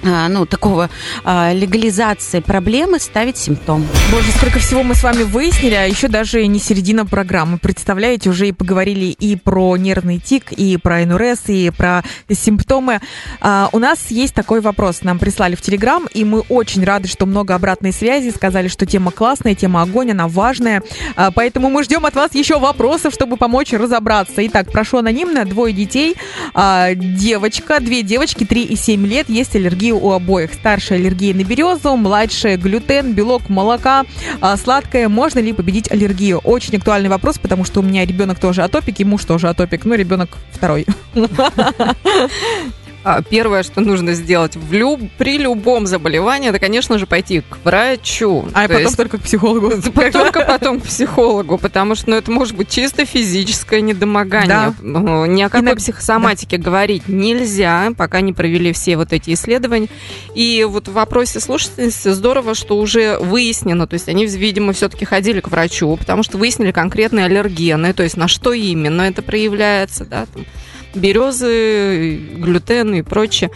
ну, 0.03 0.45
такого 0.45 0.89
э, 1.25 1.53
легализации 1.53 2.39
проблемы 2.39 2.99
ставить 2.99 3.37
симптом. 3.37 3.85
Боже, 4.11 4.31
сколько 4.31 4.59
всего 4.59 4.83
мы 4.83 4.95
с 4.95 5.03
вами 5.03 5.23
выяснили, 5.23 5.75
а 5.75 5.85
еще 5.85 6.07
даже 6.07 6.45
не 6.47 6.59
середина 6.59 7.05
программы. 7.05 7.57
Представляете, 7.57 8.29
уже 8.29 8.47
и 8.47 8.51
поговорили 8.51 9.05
и 9.05 9.35
про 9.35 9.75
нервный 9.77 10.19
тик, 10.19 10.51
и 10.51 10.77
про 10.77 11.05
НРС, 11.05 11.41
и 11.47 11.69
про 11.69 12.03
симптомы. 12.31 13.01
А, 13.41 13.69
у 13.71 13.79
нас 13.79 14.09
есть 14.09 14.33
такой 14.33 14.61
вопрос. 14.61 15.01
Нам 15.03 15.19
прислали 15.19 15.55
в 15.55 15.61
Телеграм, 15.61 16.07
и 16.13 16.23
мы 16.23 16.41
очень 16.49 16.83
рады, 16.83 17.07
что 17.07 17.25
много 17.25 17.55
обратной 17.55 17.91
связи. 17.91 18.29
Сказали, 18.29 18.67
что 18.67 18.85
тема 18.85 19.11
классная, 19.11 19.55
тема 19.55 19.81
огонь, 19.81 20.11
она 20.11 20.27
важная. 20.27 20.81
А, 21.15 21.31
поэтому 21.31 21.69
мы 21.69 21.83
ждем 21.83 22.05
от 22.05 22.15
вас 22.15 22.33
еще 22.35 22.59
вопросов, 22.59 23.13
чтобы 23.13 23.37
помочь 23.37 23.73
разобраться. 23.73 24.45
Итак, 24.47 24.71
прошу 24.71 24.97
анонимно. 24.97 25.45
Двое 25.45 25.73
детей, 25.73 26.15
а, 26.53 26.93
девочка, 26.93 27.79
две 27.79 28.01
девочки, 28.01 28.45
3 28.45 28.63
и 28.63 28.75
7 28.75 29.05
лет. 29.05 29.29
Есть 29.29 29.55
аллергия 29.55 29.88
у 29.91 30.11
обоих. 30.11 30.53
Старшая 30.53 30.99
аллергия 30.99 31.33
на 31.33 31.43
березу, 31.43 31.95
младшая 31.95 32.57
глютен, 32.57 33.13
белок 33.13 33.49
молока, 33.49 34.05
а, 34.41 34.57
сладкое. 34.57 35.09
Можно 35.09 35.39
ли 35.39 35.53
победить 35.53 35.91
аллергию? 35.91 36.39
Очень 36.39 36.77
актуальный 36.77 37.09
вопрос, 37.09 37.37
потому 37.37 37.65
что 37.65 37.79
у 37.79 37.83
меня 37.83 38.05
ребенок 38.05 38.39
тоже 38.39 38.63
атопик, 38.63 38.99
и 38.99 39.05
муж 39.05 39.25
тоже 39.25 39.49
атопик, 39.49 39.85
ну, 39.85 39.95
ребенок 39.95 40.29
второй. 40.51 40.85
А, 43.03 43.21
Первое, 43.21 43.63
что 43.63 43.81
нужно 43.81 44.13
сделать 44.13 44.55
в 44.55 44.73
люб... 44.73 44.99
при 45.17 45.37
любом 45.37 45.87
заболевании, 45.87 46.49
это, 46.49 46.59
конечно 46.59 46.97
же, 46.97 47.05
пойти 47.05 47.41
к 47.41 47.57
врачу. 47.63 48.45
А 48.53 48.63
То 48.63 48.67
потом 48.67 48.81
есть 48.83 48.97
только 48.97 49.17
к 49.17 49.21
психологу. 49.21 49.71
Только 50.11 50.41
потом 50.41 50.79
к 50.79 50.83
психологу, 50.83 51.57
потому 51.57 51.95
что 51.95 52.09
ну, 52.09 52.15
это 52.17 52.29
может 52.31 52.55
быть 52.55 52.69
чисто 52.69 53.05
физическое 53.05 53.81
недомогание. 53.81 54.73
Ну, 54.81 55.25
Ни 55.25 55.41
о 55.41 55.49
какой 55.49 55.61
Иногда- 55.61 55.79
психосоматике 55.79 56.57
говорить 56.57 57.07
нельзя, 57.07 57.91
пока 57.97 58.21
не 58.21 58.33
провели 58.33 58.73
все 58.73 58.97
вот 58.97 59.13
эти 59.13 59.33
исследования. 59.33 59.87
И 60.35 60.65
вот 60.67 60.87
в 60.87 60.93
вопросе 60.93 61.39
слушательницы 61.39 62.13
здорово, 62.13 62.53
что 62.53 62.77
уже 62.77 63.17
выяснено, 63.19 63.87
то 63.87 63.93
есть 63.93 64.09
они, 64.09 64.25
видимо, 64.25 64.73
все-таки 64.73 65.05
ходили 65.05 65.39
к 65.39 65.47
врачу, 65.49 65.95
потому 65.95 66.23
что 66.23 66.37
выяснили 66.37 66.71
конкретные 66.71 67.25
аллергены, 67.25 67.93
то 67.93 68.03
есть 68.03 68.17
на 68.17 68.27
что 68.27 68.53
именно 68.53 69.03
это 69.03 69.21
проявляется, 69.21 70.05
да, 70.05 70.25
там, 70.33 70.45
березы, 70.93 72.17
глютен 72.37 72.93
и 72.95 73.01
прочее. 73.01 73.51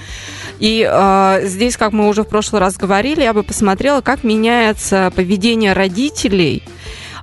И 0.59 0.87
э, 0.89 1.39
здесь, 1.43 1.77
как 1.77 1.93
мы 1.93 2.07
уже 2.07 2.23
в 2.23 2.27
прошлый 2.27 2.59
раз 2.59 2.77
говорили, 2.77 3.21
я 3.21 3.33
бы 3.33 3.43
посмотрела, 3.43 4.01
как 4.01 4.23
меняется 4.23 5.11
поведение 5.15 5.73
родителей, 5.73 6.63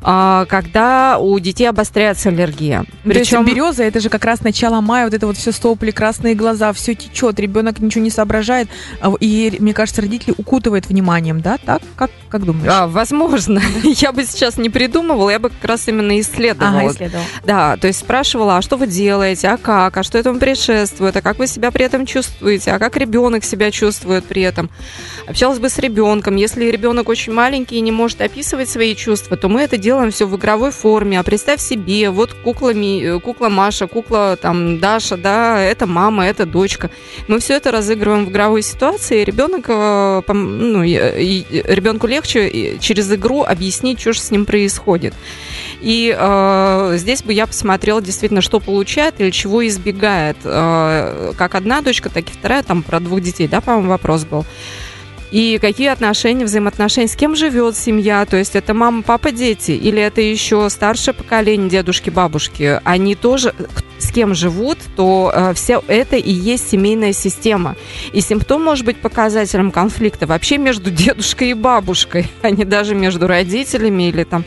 когда 0.01 1.19
у 1.19 1.39
детей 1.39 1.67
обостряется 1.67 2.31
аллергия. 2.31 2.85
Причем 3.05 3.45
береза, 3.45 3.85
это 3.85 4.01
же 4.01 4.09
как 4.09 4.25
раз 4.25 4.43
начало 4.43 4.81
мая, 4.81 5.05
вот 5.05 5.15
это 5.15 5.27
вот 5.27 5.37
все 5.37 5.53
сопли, 5.53 5.91
красные 5.91 6.35
глаза, 6.35 6.73
все 6.73 6.95
течет, 6.95 7.39
ребенок 7.39 7.79
ничего 7.81 8.03
не 8.03 8.11
соображает, 8.11 8.69
а, 9.01 9.13
и, 9.21 9.57
мне 9.59 9.75
кажется, 9.75 10.01
родители 10.01 10.35
укутывают 10.37 10.87
вниманием, 10.87 11.41
да? 11.41 11.59
Так? 11.59 11.83
Как, 11.97 12.11
как 12.29 12.45
думаешь? 12.45 12.73
А, 12.73 12.87
возможно. 12.87 13.61
я 13.83 14.13
бы 14.13 14.25
сейчас 14.25 14.57
не 14.57 14.71
придумывала, 14.71 15.31
я 15.31 15.39
бы 15.39 15.51
как 15.51 15.65
раз 15.65 15.89
именно 15.89 16.19
исследовала. 16.21 16.81
Ага, 16.81 16.93
исследовал. 16.93 17.25
Да, 17.45 17.77
то 17.77 17.87
есть 17.87 18.01
спрашивала, 18.01 18.57
а 18.57 18.63
что 18.63 18.77
вы 18.77 18.87
делаете, 18.87 19.49
а 19.49 19.57
как, 19.57 19.97
а 19.97 20.03
что 20.03 20.19
этому 20.19 20.39
предшествует, 20.39 21.17
а 21.17 21.23
как 21.23 21.39
вы 21.39 21.47
себя 21.47 21.71
при 21.71 21.85
этом 21.85 22.07
чувствуете, 22.07 22.73
а 22.73 22.79
как 22.79 22.97
ребенок 22.97 23.45
себя 23.45 23.71
чувствует 23.71 24.25
при 24.25 24.43
этом. 24.43 24.71
Общалась 25.27 25.59
бы 25.59 25.69
с 25.69 25.79
ребенком. 25.79 26.37
Если 26.37 26.65
ребенок 26.67 27.09
очень 27.09 27.33
маленький 27.33 27.77
и 27.77 27.81
не 27.81 27.93
может 27.93 28.21
описывать 28.21 28.69
свои 28.69 28.95
чувства, 28.95 29.37
то 29.37 29.49
мы 29.49 29.63
это 29.63 29.77
делаем 29.77 29.90
все 30.11 30.27
в 30.27 30.37
игровой 30.37 30.71
форме. 30.71 31.19
А 31.19 31.23
представь 31.23 31.61
себе, 31.61 32.11
вот 32.11 32.33
кукла, 32.33 32.73
Ми- 32.75 33.03
э, 33.03 33.21
кукла 33.21 33.49
Маша, 33.49 33.87
кукла 33.87 34.37
там 34.41 34.79
Даша, 34.79 35.17
да, 35.17 35.61
это 35.61 35.87
мама, 35.87 36.27
это 36.27 36.47
дочка. 36.47 36.91
Мы 37.29 37.39
все 37.41 37.57
это 37.57 37.71
разыгрываем 37.71 38.27
в 38.27 38.31
игровой 38.31 38.63
ситуации, 38.63 39.23
и 39.23 39.25
ребенок, 39.25 39.65
э, 39.69 40.23
ну, 40.29 40.83
и- 40.83 41.45
ребенку 41.65 42.07
легче 42.07 42.79
через 42.79 43.13
игру 43.13 43.43
объяснить, 43.43 44.01
что 44.01 44.13
же 44.13 44.21
с 44.21 44.31
ним 44.31 44.45
происходит. 44.47 45.15
И 45.81 46.15
э, 46.19 46.95
здесь 46.97 47.23
бы 47.23 47.33
я 47.33 47.47
посмотрела 47.47 48.03
действительно, 48.03 48.41
что 48.43 48.61
получает 48.61 49.15
или 49.21 49.31
чего 49.31 49.67
избегает. 49.67 50.37
Э, 50.45 51.33
как 51.37 51.55
одна 51.55 51.81
дочка, 51.81 52.09
так 52.11 52.25
и 52.29 52.33
вторая, 52.33 52.63
там 52.63 52.83
про 52.83 53.01
двух 53.01 53.21
детей, 53.21 53.49
да, 53.49 53.61
по-моему, 53.61 53.89
вопрос 53.89 54.25
был. 54.25 54.45
И 55.31 55.59
какие 55.61 55.89
отношения, 55.89 56.45
взаимоотношения, 56.45 57.09
с 57.09 57.15
кем 57.15 57.37
живет 57.37 57.77
семья, 57.77 58.25
то 58.27 58.37
есть 58.37 58.57
это 58.57 58.75
мама, 58.75 59.03
папа, 59.03 59.31
дети, 59.31 59.73
или 59.73 60.03
это 60.03 60.21
еще 60.21 60.69
старшее 60.71 61.15
поколение, 61.15 61.71
дедушки, 61.71 62.11
бабушки, 62.11 62.81
они 62.85 63.15
тоже 63.15 63.55
с 63.99 64.11
кем 64.11 64.35
живут, 64.35 64.79
то 64.97 65.31
э, 65.33 65.55
все 65.55 65.83
это 65.87 66.17
и 66.17 66.33
есть 66.33 66.71
семейная 66.71 67.13
система. 67.13 67.77
И 68.13 68.21
симптом 68.21 68.65
может 68.65 68.85
быть 68.85 68.97
показателем 68.97 69.71
конфликта 69.71 70.27
вообще 70.27 70.59
между 70.59 70.91
дедушкой 70.91 71.51
и 71.51 71.55
бабушкой, 71.55 72.27
а 72.43 72.51
не 72.51 72.65
даже 72.65 72.95
между 72.95 73.27
родителями 73.27 74.09
или 74.09 74.25
там 74.25 74.45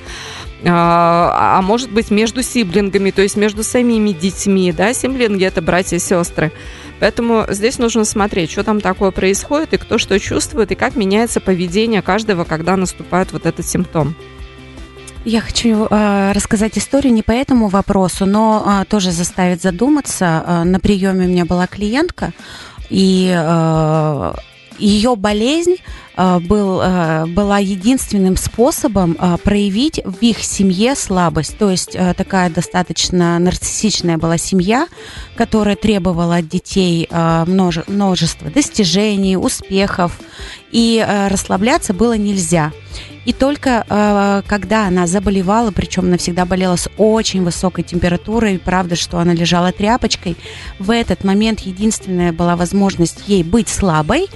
а 0.65 1.57
а 1.57 1.61
может 1.61 1.91
быть 1.91 2.09
между 2.09 2.41
сиблингами, 2.41 3.11
то 3.11 3.21
есть 3.21 3.35
между 3.35 3.63
самими 3.63 4.11
детьми, 4.11 4.71
да, 4.71 4.93
сиблинги 4.93 5.43
это 5.43 5.61
братья 5.61 5.97
и 5.97 5.99
сестры. 5.99 6.51
Поэтому 6.99 7.45
здесь 7.49 7.79
нужно 7.79 8.05
смотреть, 8.05 8.51
что 8.51 8.63
там 8.63 8.81
такое 8.81 9.11
происходит, 9.11 9.73
и 9.73 9.77
кто 9.77 9.97
что 9.97 10.19
чувствует, 10.19 10.71
и 10.71 10.75
как 10.75 10.95
меняется 10.95 11.39
поведение 11.39 12.01
каждого, 12.01 12.43
когда 12.43 12.75
наступает 12.77 13.31
вот 13.33 13.45
этот 13.45 13.65
симптом. 13.65 14.15
Я 15.25 15.39
хочу 15.39 15.87
э, 15.89 16.31
рассказать 16.33 16.77
историю 16.77 17.13
не 17.13 17.23
по 17.23 17.31
этому 17.31 17.69
вопросу, 17.69 18.25
но 18.25 18.81
э, 18.81 18.85
тоже 18.85 19.11
заставить 19.11 19.61
задуматься. 19.61 20.43
Э, 20.45 20.63
на 20.63 20.79
приеме 20.81 21.25
у 21.25 21.29
меня 21.29 21.45
была 21.45 21.65
клиентка, 21.65 22.33
и 22.89 23.33
э, 23.33 24.33
ее 24.79 25.15
болезнь 25.15 25.77
э, 26.15 26.39
был, 26.39 26.81
э, 26.81 27.25
была 27.27 27.59
единственным 27.59 28.37
способом 28.37 29.17
э, 29.19 29.37
проявить 29.43 30.01
в 30.03 30.17
их 30.21 30.43
семье 30.43 30.95
слабость. 30.95 31.57
То 31.57 31.69
есть 31.69 31.97
такая 32.17 32.49
достаточно 32.49 33.37
нарциссичная 33.39 34.17
была 34.17 34.37
семья, 34.37 34.87
которая 35.35 35.75
требовала 35.75 36.37
от 36.37 36.47
детей 36.47 37.07
множе- 37.11 37.83
множество 37.87 38.49
достижений, 38.49 39.37
успехов, 39.37 40.19
и 40.73 40.97
э, 40.97 41.27
расслабляться 41.29 41.93
было 41.93 42.17
нельзя. 42.17 42.73
И 43.25 43.31
только 43.31 43.85
э, 43.87 44.41
когда 44.47 44.87
она 44.87 45.07
заболевала, 45.07 45.71
причем 45.71 46.05
она 46.05 46.17
всегда 46.17 46.43
болела 46.45 46.75
с 46.75 46.89
очень 46.97 47.43
высокой 47.43 47.85
температурой, 47.85 48.59
правда, 48.59 48.97
что 48.97 49.19
она 49.19 49.33
лежала 49.33 49.71
тряпочкой, 49.71 50.35
в 50.79 50.91
этот 50.91 51.23
момент 51.23 51.61
единственная 51.61 52.33
была 52.33 52.57
возможность 52.57 53.23
ей 53.27 53.43
быть 53.43 53.69
слабой, 53.69 54.27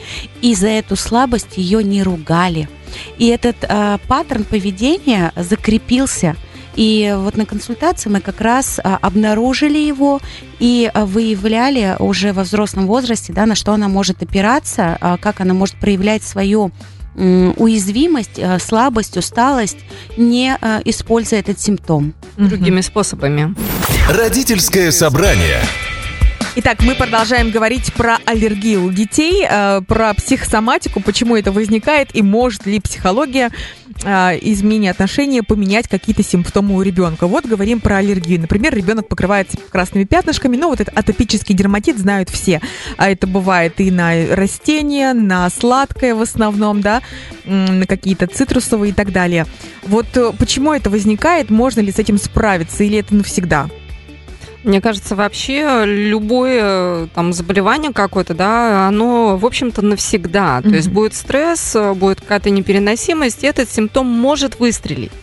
и 0.41 0.55
за 0.55 0.69
эту 0.69 0.95
слабость 0.95 1.57
ее 1.57 1.83
не 1.83 2.01
ругали. 2.01 2.69
И 3.17 3.27
этот 3.27 3.57
э, 3.63 3.97
паттерн 4.07 4.45
поведения 4.45 5.33
закрепился. 5.35 6.37
И 6.77 7.13
вот 7.17 7.35
на 7.35 7.45
консультации 7.45 8.07
мы 8.07 8.21
как 8.21 8.39
раз 8.39 8.79
а, 8.81 8.97
обнаружили 9.01 9.79
его 9.79 10.21
и 10.59 10.89
а, 10.93 11.05
выявляли 11.05 11.95
уже 11.99 12.33
во 12.33 12.43
взрослом 12.43 12.85
возрасте, 12.85 13.33
да, 13.33 13.47
на 13.47 13.55
что 13.55 13.73
она 13.73 13.87
может 13.87 14.21
опираться, 14.21 14.95
а, 15.01 15.17
как 15.17 15.41
она 15.41 15.55
может 15.55 15.75
проявлять 15.79 16.23
свою 16.23 16.71
м, 17.15 17.55
уязвимость, 17.57 18.39
а, 18.39 18.59
слабость, 18.59 19.17
усталость, 19.17 19.79
не 20.17 20.55
а, 20.61 20.79
используя 20.85 21.39
этот 21.39 21.59
симптом. 21.59 22.13
Другими 22.37 22.81
способами. 22.81 23.55
Родительское 24.07 24.91
собрание. 24.91 25.61
Итак, 26.59 26.81
мы 26.81 26.95
продолжаем 26.95 27.51
говорить 27.51 27.93
про 27.93 28.17
аллергию 28.25 28.83
у 28.83 28.91
детей, 28.91 29.45
э, 29.47 29.81
про 29.87 30.15
психосоматику, 30.15 31.01
почему 31.01 31.35
это 31.35 31.51
возникает 31.51 32.15
и 32.15 32.23
может 32.23 32.65
ли 32.65 32.79
психология 32.79 33.51
э, 34.03 34.09
изменения 34.41 34.89
отношения 34.89 35.43
поменять 35.43 35.87
какие-то 35.87 36.23
симптомы 36.23 36.73
у 36.73 36.81
ребенка. 36.81 37.27
Вот 37.27 37.45
говорим 37.45 37.79
про 37.79 37.97
аллергию. 37.97 38.41
Например, 38.41 38.73
ребенок 38.73 39.07
покрывается 39.07 39.55
красными 39.71 40.05
пятнышками, 40.05 40.57
ну 40.57 40.69
вот 40.69 40.81
этот 40.81 40.97
атопический 40.97 41.53
дерматит 41.53 41.99
знают 41.99 42.31
все. 42.31 42.59
А 42.97 43.07
это 43.07 43.27
бывает 43.27 43.79
и 43.79 43.91
на 43.91 44.35
растения, 44.35 45.13
на 45.13 45.47
сладкое 45.51 46.15
в 46.15 46.23
основном, 46.23 46.81
да, 46.81 47.03
на 47.45 47.85
какие-то 47.85 48.25
цитрусовые 48.25 48.93
и 48.93 48.95
так 48.95 49.11
далее. 49.11 49.45
Вот 49.83 50.07
э, 50.17 50.31
почему 50.35 50.73
это 50.73 50.89
возникает, 50.89 51.51
можно 51.51 51.81
ли 51.81 51.91
с 51.91 51.99
этим 51.99 52.17
справиться 52.17 52.83
или 52.83 52.97
это 52.97 53.13
навсегда? 53.13 53.69
Мне 54.67 54.81
кажется, 54.81 55.15
вообще 55.15 55.83
любое 55.85 56.59
э, 56.61 57.07
там 57.15 57.31
заболевание 57.31 57.93
какое-то, 57.93 58.33
да, 58.33 58.89
оно, 58.89 59.37
в 59.37 59.45
общем-то, 59.45 59.81
навсегда. 59.81 60.61
То 60.61 60.69
есть 60.69 60.89
будет 60.89 61.13
стресс, 61.13 61.73
э, 61.73 61.93
будет 61.93 62.19
какая-то 62.19 62.49
непереносимость, 62.49 63.43
и 63.45 63.47
этот 63.47 63.69
симптом 63.71 64.07
может 64.07 64.59
выстрелить. 64.59 65.13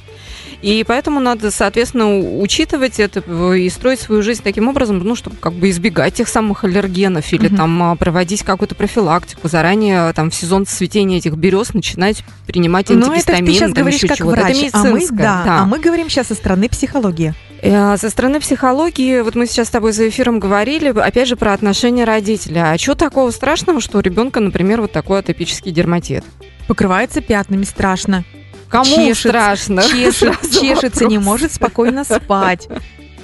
И 0.63 0.83
поэтому 0.89 1.21
надо, 1.21 1.51
соответственно, 1.51 2.41
учитывать 2.41 2.99
это 2.99 3.21
и 3.53 3.69
строить 3.69 4.01
свою 4.01 4.23
жизнь 4.23 4.41
таким 4.43 4.67
образом, 4.67 4.99
ну, 5.01 5.15
чтобы 5.15 5.37
как 5.37 5.53
бы 5.53 5.69
избегать 5.69 6.15
тех 6.15 6.27
самых 6.27 6.65
аллергенов 6.65 7.31
или 7.35 7.49
угу. 7.49 7.57
там 7.57 7.83
а, 7.83 7.97
проводить 7.97 8.45
какую-то 8.45 8.75
профилактику, 8.75 9.47
заранее 9.47 10.11
там 10.15 10.31
в 10.31 10.35
сезон 10.35 10.65
цветения 10.65 11.19
этих 11.19 11.35
берез 11.35 11.75
начинать 11.75 12.25
принимать 12.47 12.91
антигистамины. 12.91 13.43
Ну, 13.43 13.43
это 13.43 13.53
ты 13.53 13.53
сейчас 13.53 13.73
говоришь 13.73 14.01
как 14.09 14.21
врач, 14.21 14.71
а 14.73 14.85
мы, 14.85 15.07
да, 15.11 15.43
да. 15.45 15.59
а 15.61 15.65
мы 15.67 15.81
говорим 15.81 16.09
сейчас 16.09 16.29
со 16.29 16.35
стороны 16.35 16.71
психологии. 16.71 17.35
Э, 17.65 17.97
со 17.97 18.11
стороны 18.11 18.41
психологии, 18.41 19.21
вот 19.21 19.35
мы 19.37 19.47
сейчас 19.47 19.69
с 19.69 19.71
тобой 19.71 19.93
за 19.93 20.07
эфиром 20.11 20.39
говорили, 20.39 20.89
опять 20.89 21.29
же, 21.29 21.35
про 21.35 21.55
отношения 21.55 22.05
родителя. 22.05 22.73
А 22.73 22.79
что 22.79 22.95
такого 22.95 23.31
страшного, 23.31 23.81
что 23.81 23.99
у 23.99 24.01
ребенка, 24.03 24.41
например, 24.41 24.83
вот 24.83 24.93
такой 24.93 25.21
атопический 25.21 25.73
дерматит? 25.73 26.25
Покрывается 26.69 27.23
пятнами, 27.23 27.65
страшно. 27.65 28.25
Кому 28.69 28.85
чешет, 28.85 29.31
страшно? 29.31 29.83
Чешет, 29.83 30.39
чешется, 30.61 31.07
не 31.07 31.17
может 31.17 31.55
спокойно 31.55 32.05
спать. 32.05 32.69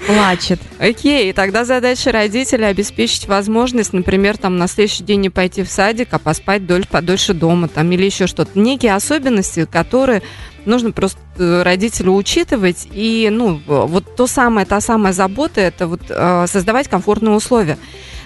Плачет. 0.07 0.59
Окей, 0.79 1.31
тогда 1.35 1.67
задача 1.67 2.11
родителя 2.11 2.69
обеспечить 2.69 3.29
возможность, 3.29 3.93
например, 3.93 4.39
там 4.39 4.57
на 4.57 4.67
следующий 4.67 5.05
день 5.05 5.21
не 5.21 5.29
пойти 5.29 5.63
в 5.63 5.71
садик, 5.71 6.09
а 6.13 6.19
поспать 6.19 6.67
дольше, 6.67 6.89
подольше 6.89 7.35
дома, 7.35 7.69
там 7.69 7.93
или 7.93 8.07
еще 8.07 8.27
что-то. 8.27 8.59
Некие 8.59 8.95
особенности, 8.95 9.67
которые 9.67 10.23
нужно 10.65 10.93
просто 10.93 11.21
э, 11.39 11.63
родителю 11.63 12.15
учитывать. 12.15 12.89
И, 12.93 13.29
ну, 13.31 13.61
вот 13.67 14.17
то 14.17 14.27
самое, 14.27 14.67
та 14.67 14.81
самая 14.81 15.13
забота, 15.13 15.61
это 15.61 15.87
вот 15.87 16.03
э, 16.09 16.47
создавать 16.47 16.89
комфортные 16.89 17.35
условия. 17.35 17.79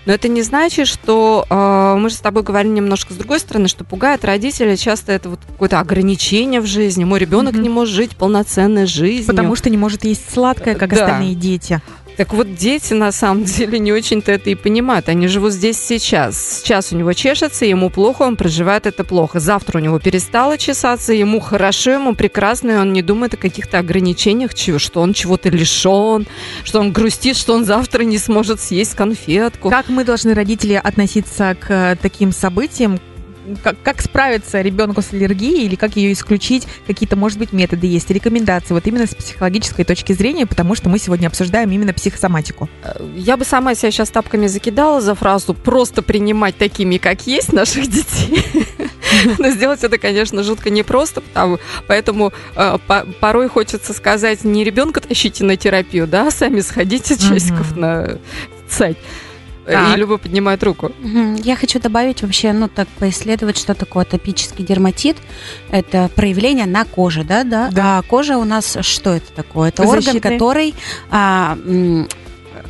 Но 0.06 0.12
это 0.12 0.28
не 0.28 0.42
значит, 0.42 0.86
что 0.86 1.46
э, 1.48 1.96
мы 1.98 2.10
же 2.10 2.16
с 2.16 2.20
тобой 2.20 2.42
говорили 2.42 2.72
немножко 2.72 3.14
с 3.14 3.16
другой 3.16 3.40
стороны, 3.40 3.68
что 3.68 3.84
пугает 3.84 4.24
родителей 4.24 4.76
часто 4.76 5.12
это 5.12 5.30
вот 5.30 5.40
какое-то 5.46 5.80
ограничение 5.80 6.60
в 6.60 6.66
жизни. 6.66 7.04
Мой 7.04 7.18
ребенок 7.18 7.54
mm-hmm. 7.54 7.62
не 7.62 7.68
может 7.70 7.94
жить 7.94 8.16
полноценной 8.16 8.86
жизнью. 8.86 9.26
Потому 9.26 9.56
что 9.56 9.70
не 9.70 9.78
может 9.78 10.04
есть 10.04 10.30
сладкое, 10.30 10.74
как 10.74 10.90
да. 10.90 11.04
остальные 11.04 11.34
дети. 11.34 11.80
Так 12.16 12.32
вот, 12.32 12.54
дети 12.54 12.94
на 12.94 13.10
самом 13.10 13.44
деле 13.44 13.78
не 13.78 13.92
очень-то 13.92 14.30
это 14.30 14.50
и 14.50 14.54
понимают. 14.54 15.08
Они 15.08 15.26
живут 15.26 15.52
здесь 15.52 15.78
сейчас. 15.78 16.60
Сейчас 16.60 16.92
у 16.92 16.96
него 16.96 17.12
чешется, 17.12 17.64
ему 17.64 17.90
плохо, 17.90 18.22
он 18.22 18.36
проживает 18.36 18.86
это 18.86 19.02
плохо. 19.02 19.40
Завтра 19.40 19.78
у 19.78 19.82
него 19.82 19.98
перестало 19.98 20.56
чесаться, 20.56 21.12
ему 21.12 21.40
хорошо, 21.40 21.92
ему 21.92 22.14
прекрасно, 22.14 22.70
и 22.70 22.76
он 22.76 22.92
не 22.92 23.02
думает 23.02 23.34
о 23.34 23.36
каких-то 23.36 23.78
ограничениях, 23.78 24.52
что 24.54 25.00
он 25.00 25.12
чего-то 25.12 25.48
лишен, 25.48 26.26
что 26.62 26.80
он 26.80 26.92
грустит, 26.92 27.36
что 27.36 27.54
он 27.54 27.64
завтра 27.64 28.04
не 28.04 28.18
сможет 28.18 28.60
съесть 28.60 28.94
конфетку. 28.94 29.70
Как 29.70 29.88
мы 29.88 30.04
должны, 30.04 30.34
родители, 30.34 30.74
относиться 30.74 31.56
к 31.58 31.98
таким 32.00 32.32
событиям, 32.32 33.00
как, 33.62 33.76
как 33.82 34.02
справиться 34.02 34.60
ребенку 34.60 35.02
с 35.02 35.12
аллергией 35.12 35.64
или 35.66 35.74
как 35.74 35.96
ее 35.96 36.12
исключить, 36.12 36.66
какие-то, 36.86 37.16
может 37.16 37.38
быть, 37.38 37.52
методы 37.52 37.86
есть, 37.86 38.10
рекомендации, 38.10 38.74
вот 38.74 38.86
именно 38.86 39.06
с 39.06 39.14
психологической 39.14 39.84
точки 39.84 40.12
зрения, 40.12 40.46
потому 40.46 40.74
что 40.74 40.88
мы 40.88 40.98
сегодня 40.98 41.26
обсуждаем 41.26 41.70
именно 41.70 41.92
психосоматику. 41.92 42.68
Я 43.16 43.36
бы 43.36 43.44
сама 43.44 43.74
себя 43.74 43.90
сейчас 43.90 44.10
тапками 44.10 44.46
закидала 44.46 45.00
за 45.00 45.14
фразу 45.14 45.54
«просто 45.54 46.02
принимать 46.02 46.56
такими, 46.56 46.98
как 46.98 47.26
есть 47.26 47.52
наших 47.52 47.86
детей». 47.88 48.44
Но 49.38 49.50
сделать 49.50 49.84
это, 49.84 49.98
конечно, 49.98 50.42
жутко 50.42 50.70
непросто, 50.70 51.20
потому, 51.20 51.58
поэтому 51.86 52.32
э, 52.56 52.78
по, 52.86 53.06
порой 53.20 53.48
хочется 53.48 53.92
сказать, 53.92 54.44
не 54.44 54.64
ребенка 54.64 55.00
тащите 55.00 55.44
на 55.44 55.56
терапию, 55.56 56.06
да, 56.06 56.30
сами 56.30 56.60
сходите 56.60 57.16
часиков 57.18 57.76
на 57.76 58.18
сайт. 58.68 58.98
Так. 59.66 59.96
И 59.96 60.00
Люба 60.00 60.18
поднимает 60.18 60.62
руку. 60.62 60.92
Я 61.42 61.56
хочу 61.56 61.80
добавить 61.80 62.22
вообще, 62.22 62.52
ну 62.52 62.68
так 62.68 62.88
поисследовать, 62.98 63.58
что 63.58 63.74
такое 63.74 64.04
атопический 64.04 64.64
дерматит. 64.64 65.16
Это 65.70 66.10
проявление 66.14 66.66
на 66.66 66.84
коже, 66.84 67.24
да, 67.24 67.44
да. 67.44 67.70
да. 67.70 67.98
А 67.98 68.02
кожа 68.02 68.36
у 68.36 68.44
нас 68.44 68.76
что 68.80 69.10
это 69.10 69.32
такое? 69.32 69.70
Это 69.70 69.86
Защитный. 69.86 70.18
орган, 70.18 70.32
который 70.32 70.74
а, 71.10 71.56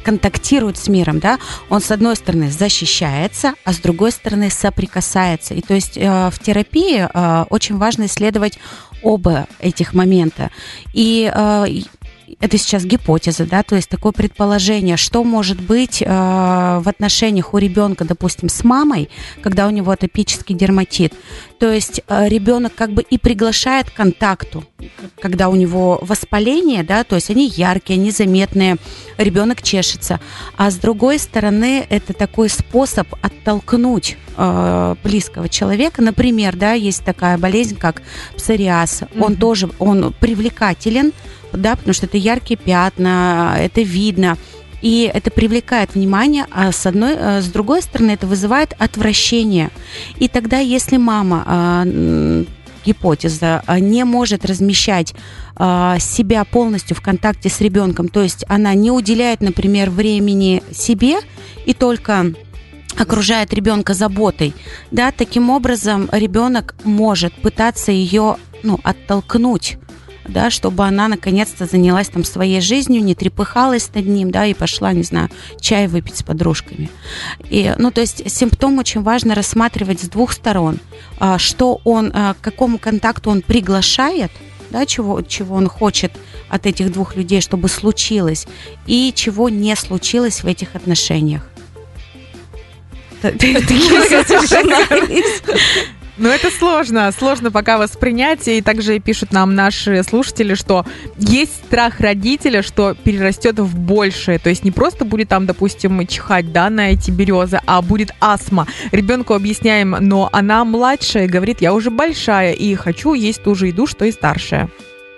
контактирует 0.04 0.76
с 0.76 0.88
миром, 0.88 1.18
да, 1.18 1.38
он 1.70 1.80
с 1.80 1.90
одной 1.90 2.14
стороны 2.14 2.50
защищается, 2.50 3.54
а 3.64 3.72
с 3.72 3.78
другой 3.78 4.12
стороны 4.12 4.50
соприкасается. 4.50 5.54
И 5.54 5.62
то 5.62 5.74
есть 5.74 5.96
э, 5.96 6.30
в 6.30 6.38
терапии 6.38 7.08
э, 7.12 7.44
очень 7.48 7.78
важно 7.78 8.06
исследовать 8.06 8.58
оба 9.02 9.46
этих 9.60 9.94
момента. 9.94 10.50
И 10.92 11.30
э, 11.34 11.66
это 12.40 12.58
сейчас 12.58 12.84
гипотеза, 12.84 13.46
да, 13.46 13.62
то 13.62 13.76
есть 13.76 13.88
такое 13.88 14.12
предположение, 14.12 14.96
что 14.96 15.24
может 15.24 15.60
быть 15.60 16.02
э, 16.02 16.06
в 16.06 16.88
отношениях 16.88 17.54
у 17.54 17.58
ребенка, 17.58 18.04
допустим, 18.04 18.48
с 18.48 18.64
мамой, 18.64 19.08
когда 19.42 19.66
у 19.66 19.70
него 19.70 19.90
атопический 19.92 20.54
дерматит. 20.54 21.14
То 21.58 21.72
есть 21.72 22.02
э, 22.06 22.28
ребенок 22.28 22.74
как 22.74 22.92
бы 22.92 23.02
и 23.02 23.18
приглашает 23.18 23.90
к 23.90 23.94
контакту, 23.94 24.64
когда 25.20 25.48
у 25.48 25.56
него 25.56 25.98
воспаление, 26.02 26.82
да, 26.82 27.04
то 27.04 27.14
есть 27.16 27.30
они 27.30 27.46
яркие, 27.48 27.98
они 27.98 28.10
заметные, 28.10 28.76
ребенок 29.18 29.62
чешется. 29.62 30.20
А 30.56 30.70
с 30.70 30.76
другой 30.76 31.18
стороны, 31.18 31.86
это 31.88 32.12
такой 32.12 32.48
способ 32.48 33.08
оттолкнуть 33.22 34.16
э, 34.36 34.96
близкого 35.02 35.48
человека. 35.48 36.02
Например, 36.02 36.56
да, 36.56 36.72
есть 36.72 37.04
такая 37.04 37.38
болезнь, 37.38 37.76
как 37.76 38.02
псориаз. 38.36 39.02
Mm-hmm. 39.02 39.24
Он 39.24 39.36
тоже, 39.36 39.70
он 39.78 40.14
привлекателен, 40.18 41.12
да, 41.56 41.76
потому 41.76 41.94
что 41.94 42.06
это 42.06 42.16
яркие 42.16 42.58
пятна, 42.58 43.56
это 43.58 43.82
видно. 43.82 44.36
И 44.82 45.10
это 45.12 45.30
привлекает 45.30 45.94
внимание, 45.94 46.46
а 46.50 46.70
с, 46.70 46.84
одной, 46.84 47.16
а 47.18 47.40
с 47.40 47.46
другой 47.46 47.80
стороны 47.80 48.10
это 48.10 48.26
вызывает 48.26 48.74
отвращение. 48.78 49.70
И 50.18 50.28
тогда, 50.28 50.58
если 50.58 50.98
мама 50.98 51.42
а, 51.46 51.84
гипотеза 52.84 53.62
не 53.80 54.04
может 54.04 54.44
размещать 54.44 55.14
себя 55.56 56.44
полностью 56.44 56.96
в 56.96 57.00
контакте 57.00 57.48
с 57.48 57.60
ребенком, 57.60 58.08
то 58.08 58.22
есть 58.22 58.44
она 58.48 58.74
не 58.74 58.90
уделяет, 58.90 59.40
например, 59.40 59.88
времени 59.88 60.62
себе 60.72 61.18
и 61.64 61.72
только 61.72 62.34
окружает 62.98 63.52
ребенка 63.52 63.94
заботой, 63.94 64.54
да, 64.90 65.12
таким 65.12 65.50
образом 65.50 66.08
ребенок 66.12 66.74
может 66.84 67.32
пытаться 67.34 67.92
ее 67.92 68.36
ну, 68.62 68.80
оттолкнуть 68.82 69.78
да, 70.28 70.50
чтобы 70.50 70.84
она 70.84 71.08
наконец-то 71.08 71.66
занялась 71.66 72.08
там 72.08 72.24
своей 72.24 72.60
жизнью, 72.60 73.02
не 73.02 73.14
трепыхалась 73.14 73.90
над 73.94 74.06
ним, 74.06 74.30
да, 74.30 74.46
и 74.46 74.54
пошла, 74.54 74.92
не 74.92 75.02
знаю, 75.02 75.30
чай 75.60 75.86
выпить 75.86 76.16
с 76.16 76.22
подружками. 76.22 76.90
И, 77.50 77.74
ну, 77.78 77.90
то 77.90 78.00
есть 78.00 78.30
симптом 78.30 78.78
очень 78.78 79.02
важно 79.02 79.34
рассматривать 79.34 80.00
с 80.00 80.08
двух 80.08 80.32
сторон, 80.32 80.78
а, 81.18 81.38
что 81.38 81.80
он, 81.84 82.10
а, 82.14 82.34
к 82.34 82.40
какому 82.40 82.78
контакту 82.78 83.30
он 83.30 83.42
приглашает, 83.42 84.30
да, 84.70 84.86
чего, 84.86 85.22
чего 85.22 85.56
он 85.56 85.68
хочет 85.68 86.12
от 86.48 86.66
этих 86.66 86.92
двух 86.92 87.16
людей, 87.16 87.40
чтобы 87.40 87.68
случилось, 87.68 88.46
и 88.86 89.12
чего 89.14 89.48
не 89.48 89.74
случилось 89.76 90.42
в 90.42 90.46
этих 90.46 90.74
отношениях. 90.74 91.42
Но 96.16 96.28
это 96.28 96.50
сложно, 96.50 97.10
сложно 97.12 97.50
пока 97.50 97.76
воспринять. 97.76 98.46
И 98.46 98.60
также 98.60 98.98
пишут 99.00 99.32
нам 99.32 99.54
наши 99.54 100.02
слушатели, 100.02 100.54
что 100.54 100.86
есть 101.18 101.56
страх 101.66 102.00
родителя, 102.00 102.62
что 102.62 102.94
перерастет 102.94 103.58
в 103.58 103.76
большее. 103.78 104.38
То 104.38 104.48
есть 104.48 104.64
не 104.64 104.70
просто 104.70 105.04
будет 105.04 105.28
там, 105.28 105.46
допустим, 105.46 106.06
чихать 106.06 106.52
да, 106.52 106.70
на 106.70 106.92
эти 106.92 107.10
березы, 107.10 107.60
а 107.66 107.82
будет 107.82 108.12
астма. 108.20 108.66
Ребенку 108.92 109.34
объясняем, 109.34 109.96
но 110.00 110.28
она 110.32 110.64
младшая, 110.64 111.26
говорит, 111.26 111.60
я 111.60 111.74
уже 111.74 111.90
большая 111.90 112.52
и 112.52 112.74
хочу 112.74 113.14
есть 113.14 113.42
ту 113.42 113.54
же 113.54 113.68
еду, 113.68 113.86
что 113.86 114.04
и 114.04 114.12
старшая. 114.12 114.70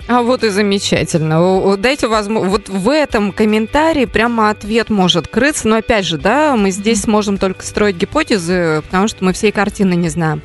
А 0.08 0.22
вот 0.22 0.44
и 0.44 0.50
замечательно. 0.50 1.76
Дайте 1.76 2.06
возможность. 2.06 2.68
Вот 2.68 2.68
в 2.68 2.88
этом 2.90 3.32
комментарии 3.32 4.04
прямо 4.04 4.50
ответ 4.50 4.88
может 4.88 5.26
крыться. 5.26 5.66
Но 5.66 5.76
опять 5.76 6.06
же, 6.06 6.16
да, 6.16 6.56
мы 6.56 6.70
здесь 6.70 7.02
сможем 7.02 7.38
только 7.38 7.64
строить 7.64 7.96
гипотезы, 7.96 8.82
потому 8.86 9.08
что 9.08 9.24
мы 9.24 9.32
всей 9.32 9.50
картины 9.50 9.94
не 9.94 10.08
знаем. 10.08 10.42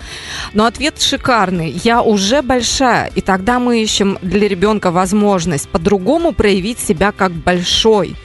Но 0.54 0.65
ответ 0.65 1.00
шикарный. 1.00 1.69
Я 1.84 2.02
уже 2.02 2.41
большая, 2.41 3.12
и 3.13 3.21
тогда 3.21 3.60
мы 3.60 3.84
ищем 3.84 4.17
для 4.21 4.47
ребенка 4.47 4.89
возможность 4.89 5.69
по-другому 5.69 6.32
проявить 6.32 6.80
себя 6.80 7.12
как 7.12 7.32
большой. 7.32 8.15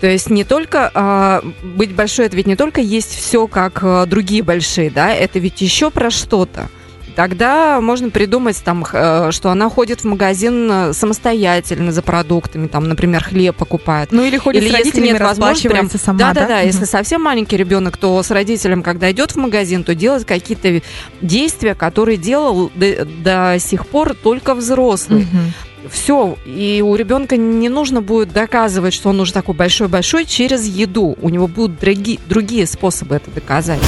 То 0.00 0.08
есть 0.08 0.28
не 0.28 0.42
только 0.42 0.90
э, 0.92 1.48
быть 1.62 1.94
большой, 1.94 2.26
это 2.26 2.36
ведь 2.36 2.46
не 2.46 2.56
только 2.56 2.80
есть 2.80 3.14
все 3.14 3.46
как 3.46 3.78
э, 3.82 4.06
другие 4.06 4.42
большие, 4.42 4.90
да, 4.90 5.14
это 5.14 5.38
ведь 5.38 5.60
еще 5.60 5.90
про 5.90 6.10
что-то 6.10 6.68
тогда 7.14 7.80
можно 7.80 8.10
придумать, 8.10 8.60
там, 8.64 8.84
э, 8.90 9.30
что 9.30 9.50
она 9.50 9.68
ходит 9.68 10.00
в 10.00 10.04
магазин 10.04 10.70
э, 10.70 10.92
самостоятельно 10.92 11.92
за 11.92 12.02
продуктами, 12.02 12.66
там, 12.66 12.88
например, 12.88 13.22
хлеб 13.24 13.56
покупает. 13.56 14.12
Ну 14.12 14.24
или 14.24 14.36
ходит 14.36 14.62
или 14.62 14.70
с 14.70 14.72
родителями, 14.72 15.08
нет 15.08 15.20
возможности, 15.20 15.68
прям, 15.68 15.90
сама, 15.90 16.18
да? 16.18 16.32
Да, 16.32 16.40
да, 16.40 16.46
да. 16.48 16.58
Угу. 16.58 16.66
Если 16.66 16.84
совсем 16.84 17.22
маленький 17.22 17.56
ребенок, 17.56 17.96
то 17.96 18.22
с 18.22 18.30
родителем, 18.30 18.82
когда 18.82 19.10
идет 19.10 19.32
в 19.32 19.36
магазин, 19.36 19.84
то 19.84 19.94
делать 19.94 20.24
какие-то 20.24 20.82
действия, 21.20 21.74
которые 21.74 22.16
делал 22.16 22.70
до, 22.74 23.04
до 23.04 23.56
сих 23.58 23.86
пор 23.86 24.14
только 24.14 24.54
взрослый. 24.54 25.22
Угу. 25.22 25.90
Все, 25.90 26.38
и 26.46 26.82
у 26.84 26.94
ребенка 26.96 27.36
не 27.36 27.68
нужно 27.68 28.00
будет 28.00 28.32
доказывать, 28.32 28.94
что 28.94 29.10
он 29.10 29.20
уже 29.20 29.32
такой 29.32 29.54
большой-большой 29.54 30.24
через 30.24 30.66
еду. 30.66 31.16
У 31.20 31.28
него 31.28 31.46
будут 31.46 31.78
другие, 31.78 32.18
другие 32.26 32.66
способы 32.66 33.16
это 33.16 33.30
доказать. 33.30 33.80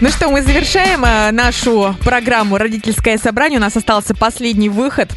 Ну 0.00 0.08
что, 0.08 0.30
мы 0.30 0.42
завершаем 0.42 1.04
э, 1.04 1.30
нашу 1.30 1.94
программу 2.04 2.58
«Родительское 2.58 3.18
собрание». 3.18 3.58
У 3.58 3.62
нас 3.62 3.76
остался 3.76 4.14
последний 4.14 4.68
выход. 4.68 5.10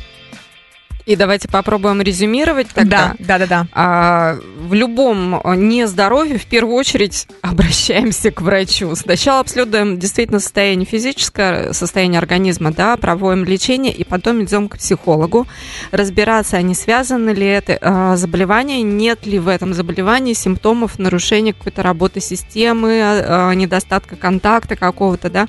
И 1.05 1.15
давайте 1.15 1.47
попробуем 1.47 2.01
резюмировать 2.01 2.67
тогда. 2.73 3.15
Да, 3.19 3.37
да, 3.37 3.37
да, 3.37 3.47
да. 3.47 3.67
А, 3.73 4.37
в 4.57 4.73
любом 4.73 5.39
нездоровье 5.55 6.39
в 6.39 6.47
первую 6.47 6.75
очередь 6.75 7.27
обращаемся 7.43 8.31
к 8.31 8.41
врачу. 8.41 8.95
Сначала 8.95 9.41
обследуем 9.41 9.99
действительно 9.99 10.39
состояние 10.39 10.87
физическое, 10.87 11.73
состояние 11.73 12.17
организма, 12.17 12.71
да, 12.71 12.97
проводим 12.97 13.45
лечение, 13.45 13.93
и 13.93 14.03
потом 14.03 14.43
идем 14.43 14.67
к 14.67 14.77
психологу, 14.77 15.45
разбираться, 15.91 16.57
а 16.57 16.61
не 16.63 16.73
связаны 16.73 17.29
ли 17.29 17.45
это 17.45 17.77
а, 17.81 18.15
заболевание, 18.15 18.81
нет 18.81 19.27
ли 19.27 19.37
в 19.37 19.47
этом 19.47 19.75
заболевании 19.75 20.33
симптомов 20.33 20.97
нарушения 20.97 21.53
какой-то 21.53 21.83
работы 21.83 22.19
системы, 22.19 22.99
а, 23.03 23.53
недостатка 23.53 24.15
контакта 24.15 24.75
какого-то, 24.75 25.29
да. 25.29 25.45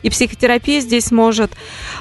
И 0.00 0.08
психотерапия 0.08 0.80
здесь 0.80 1.10
может, 1.10 1.52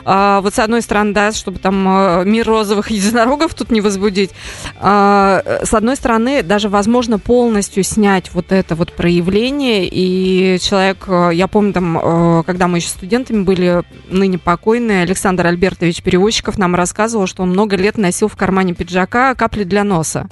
а, 0.05 0.39
вот 0.39 0.55
с 0.55 0.59
одной 0.59 0.81
стороны, 0.81 1.13
да, 1.13 1.33
чтобы 1.33 1.59
там 1.59 1.83
мир 2.29 2.47
розовых 2.47 2.92
единорогов 2.93 3.53
тут 3.53 3.71
не 3.71 3.81
возбудить. 3.81 4.31
А, 4.79 5.41
с 5.63 5.73
одной 5.73 5.95
стороны, 5.95 6.43
даже 6.43 6.69
возможно 6.69 7.19
полностью 7.19 7.83
снять 7.83 8.33
вот 8.33 8.51
это 8.51 8.75
вот 8.75 8.93
проявление, 8.93 9.87
и 9.89 10.59
человек, 10.59 11.05
э, 11.07 11.31
я 11.33 11.47
помню 11.47 11.73
там, 11.73 11.97
э, 11.97 12.43
когда 12.45 12.67
мы 12.67 12.77
еще 12.77 12.89
студентами 12.89 13.43
были, 13.43 13.83
ныне 14.09 14.37
покойный 14.37 15.01
Александр 15.01 15.47
Альбертович 15.47 16.01
Перевозчиков 16.03 16.57
нам 16.57 16.75
рассказывал, 16.75 17.27
что 17.27 17.43
он 17.43 17.49
много 17.49 17.75
лет 17.75 17.97
носил 17.97 18.27
в 18.27 18.35
кармане 18.35 18.73
пиджака 18.73 19.35
капли 19.35 19.63
для 19.63 19.83
носа. 19.83 20.27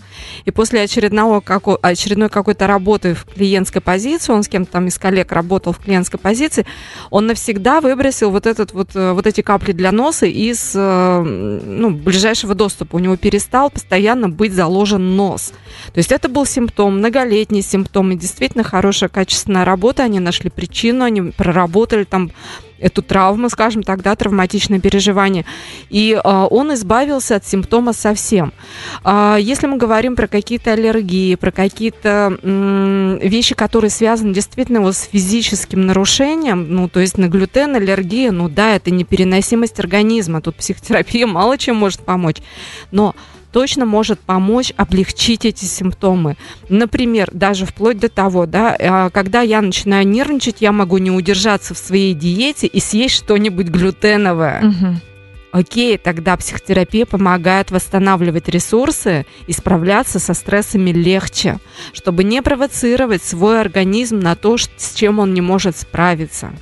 И 0.46 0.52
после 0.52 0.82
очередного, 0.82 1.40
како, 1.40 1.78
очередной 1.82 2.30
какой-то 2.30 2.68
работы 2.68 3.14
в 3.14 3.26
клиентской 3.26 3.82
позиции, 3.82 4.32
он 4.34 4.44
с 4.44 4.48
кем-то 4.48 4.72
там 4.74 4.88
из 4.88 4.98
коллег 4.98 5.32
работал 5.32 5.74
в 5.74 5.80
клиентской 5.80 6.20
позиции, 6.20 6.66
он 7.10 7.28
навсегда 7.28 7.82
выбросил 7.82 8.32
вот, 8.32 8.46
этот 8.46 8.74
вот, 8.74 8.92
э, 8.96 9.14
вот 9.14 9.28
эти 9.28 9.42
капли 9.42 9.72
для 9.72 9.92
носа 9.92 10.26
из 10.26 10.74
ну, 10.74 11.90
ближайшего 11.90 12.51
дальнейшего 12.52 12.56
доступа. 12.56 12.96
У 12.96 13.00
него 13.00 13.18
перестал 13.18 13.70
постоянно 13.70 14.30
быть 14.30 14.54
заложен 14.54 15.16
нос. 15.16 15.54
То 15.94 15.98
есть 16.00 16.12
это 16.12 16.30
был 16.30 16.46
симптом, 16.46 16.98
многолетний 16.98 17.62
симптом, 17.62 18.12
и 18.12 18.16
действительно 18.16 18.64
хорошая 18.64 19.10
качественная 19.10 19.66
работа. 19.66 20.04
Они 20.04 20.20
нашли 20.20 20.50
причину, 20.50 21.04
они 21.04 21.32
проработали 21.32 22.04
там 22.04 22.32
эту 22.82 23.02
травму, 23.02 23.50
скажем 23.50 23.84
так, 23.84 24.02
да, 24.02 24.16
травматичное 24.16 24.80
переживание. 24.80 25.46
И 25.90 26.14
э, 26.14 26.48
он 26.50 26.74
избавился 26.74 27.36
от 27.36 27.46
симптома 27.46 27.94
совсем. 27.94 28.54
Э, 29.04 29.38
если 29.40 29.68
мы 29.68 29.78
говорим 29.78 30.16
про 30.16 30.28
какие-то 30.28 30.74
аллергии, 30.74 31.36
про 31.36 31.52
какие-то 31.52 32.38
м- 32.42 33.20
вещи, 33.20 33.56
которые 33.56 33.92
связаны 33.92 34.34
действительно 34.34 34.82
вот 34.82 34.96
с 34.96 35.04
физическим 35.04 35.86
нарушением, 35.86 36.74
ну, 36.74 36.90
то 36.90 37.00
есть 37.00 37.18
на 37.18 37.28
глютен, 37.28 37.76
аллергия, 37.76 38.32
ну 38.32 38.50
да, 38.50 38.76
это 38.76 38.92
непереносимость 38.92 39.80
организма. 39.80 40.42
Тут 40.42 40.56
психотерапия 40.56 41.28
мало 41.42 41.58
чем 41.58 41.76
может 41.76 42.02
помочь. 42.02 42.38
Но 42.92 43.16
точно 43.52 43.86
может 43.86 44.20
помочь 44.20 44.74
облегчить 44.78 45.46
эти 45.46 45.66
симптомы. 45.66 46.38
Например, 46.70 47.30
даже 47.32 47.66
вплоть 47.66 48.00
до 48.00 48.10
того, 48.10 48.46
да, 48.46 48.76
а, 48.80 49.10
когда 49.10 49.42
я 49.42 49.62
начинаю 49.62 50.08
нервничать, 50.08 50.58
я 50.60 50.72
могу 50.72 50.98
не 50.98 51.12
удержаться 51.12 51.74
в 51.74 51.78
своей 51.78 52.14
диете 52.14 52.68
и 52.68 52.80
съесть 52.80 53.16
что-нибудь 53.16 53.68
глютеновое. 53.68 54.62
Мгм. 54.62 55.02
Окей, 55.52 55.98
тогда 55.98 56.38
психотерапия 56.38 57.06
помогает 57.06 57.72
восстанавливать 57.72 58.48
ресурсы 58.48 59.26
и 59.48 59.54
справляться 59.54 60.18
со 60.18 60.34
стрессами 60.34 60.92
легче, 60.92 61.60
чтобы 61.92 62.24
не 62.24 62.42
провоцировать 62.42 63.22
свой 63.22 63.60
организм 63.60 64.20
на 64.20 64.36
то, 64.36 64.58
с 64.58 64.94
чем 64.96 65.20
он 65.20 65.34
не 65.34 65.42
может 65.42 65.76
справиться. 65.76 66.54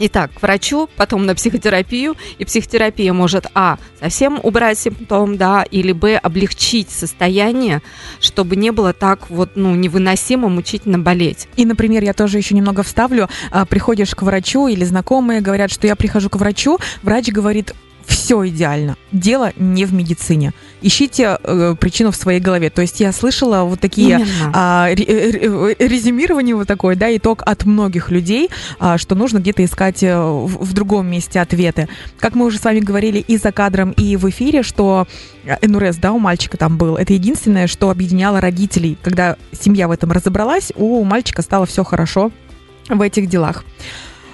Итак, 0.00 0.30
к 0.34 0.42
врачу, 0.42 0.88
потом 0.96 1.26
на 1.26 1.34
психотерапию, 1.34 2.16
и 2.38 2.44
психотерапия 2.44 3.12
может, 3.12 3.46
а, 3.54 3.78
совсем 4.00 4.38
убрать 4.42 4.78
симптом, 4.78 5.36
да, 5.36 5.64
или, 5.64 5.92
б, 5.92 6.16
облегчить 6.16 6.90
состояние, 6.90 7.82
чтобы 8.20 8.56
не 8.56 8.70
было 8.70 8.92
так 8.92 9.28
вот, 9.30 9.52
ну, 9.56 9.74
невыносимо, 9.74 10.48
мучительно 10.48 10.98
болеть. 10.98 11.48
И, 11.56 11.64
например, 11.64 12.04
я 12.04 12.12
тоже 12.12 12.38
еще 12.38 12.54
немного 12.54 12.82
вставлю. 12.82 13.28
А, 13.50 13.64
Приходишь 13.64 14.14
к 14.14 14.22
врачу 14.22 14.68
или 14.68 14.84
знакомые 14.84 15.40
говорят, 15.40 15.70
что 15.70 15.86
я 15.86 15.96
прихожу 15.96 16.30
к 16.30 16.36
врачу, 16.36 16.78
врач 17.02 17.28
говорит, 17.28 17.74
все 18.06 18.48
идеально. 18.48 18.96
Дело 19.12 19.52
не 19.56 19.84
в 19.84 19.92
медицине. 19.92 20.52
Ищите 20.80 21.38
э, 21.42 21.74
причину 21.78 22.10
в 22.10 22.16
своей 22.16 22.40
голове. 22.40 22.70
То 22.70 22.82
есть 22.82 23.00
я 23.00 23.12
слышала 23.12 23.64
вот 23.64 23.80
такие 23.80 24.24
а, 24.52 24.88
э, 24.90 24.94
э, 24.96 25.74
резюмирование 25.78 26.54
вот 26.54 26.68
такое, 26.68 26.96
да, 26.96 27.14
итог 27.16 27.42
от 27.44 27.64
многих 27.64 28.10
людей, 28.10 28.50
а, 28.78 28.98
что 28.98 29.14
нужно 29.14 29.38
где-то 29.38 29.64
искать 29.64 30.02
э, 30.02 30.16
в, 30.16 30.64
в 30.64 30.72
другом 30.72 31.06
месте 31.06 31.40
ответы. 31.40 31.88
Как 32.18 32.34
мы 32.34 32.46
уже 32.46 32.58
с 32.58 32.64
вами 32.64 32.80
говорили 32.80 33.18
и 33.18 33.36
за 33.36 33.52
кадром, 33.52 33.92
и 33.92 34.16
в 34.16 34.28
эфире, 34.30 34.62
что 34.62 35.06
э, 35.44 35.66
НРС, 35.66 35.96
да, 35.96 36.12
у 36.12 36.18
мальчика 36.18 36.56
там 36.56 36.78
был, 36.78 36.96
это 36.96 37.12
единственное, 37.12 37.66
что 37.66 37.90
объединяло 37.90 38.40
родителей. 38.40 38.96
Когда 39.02 39.36
семья 39.52 39.88
в 39.88 39.90
этом 39.90 40.12
разобралась, 40.12 40.72
у 40.76 41.02
мальчика 41.04 41.42
стало 41.42 41.66
все 41.66 41.84
хорошо 41.84 42.30
в 42.88 43.00
этих 43.00 43.28
делах. 43.28 43.64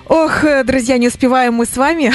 Ох, 0.07 0.45
э, 0.45 0.65
друзья, 0.65 0.99
не 0.99 1.09
успеваем 1.09 1.55
мы 1.55 1.65
с 1.65 1.79
вами. 1.79 2.13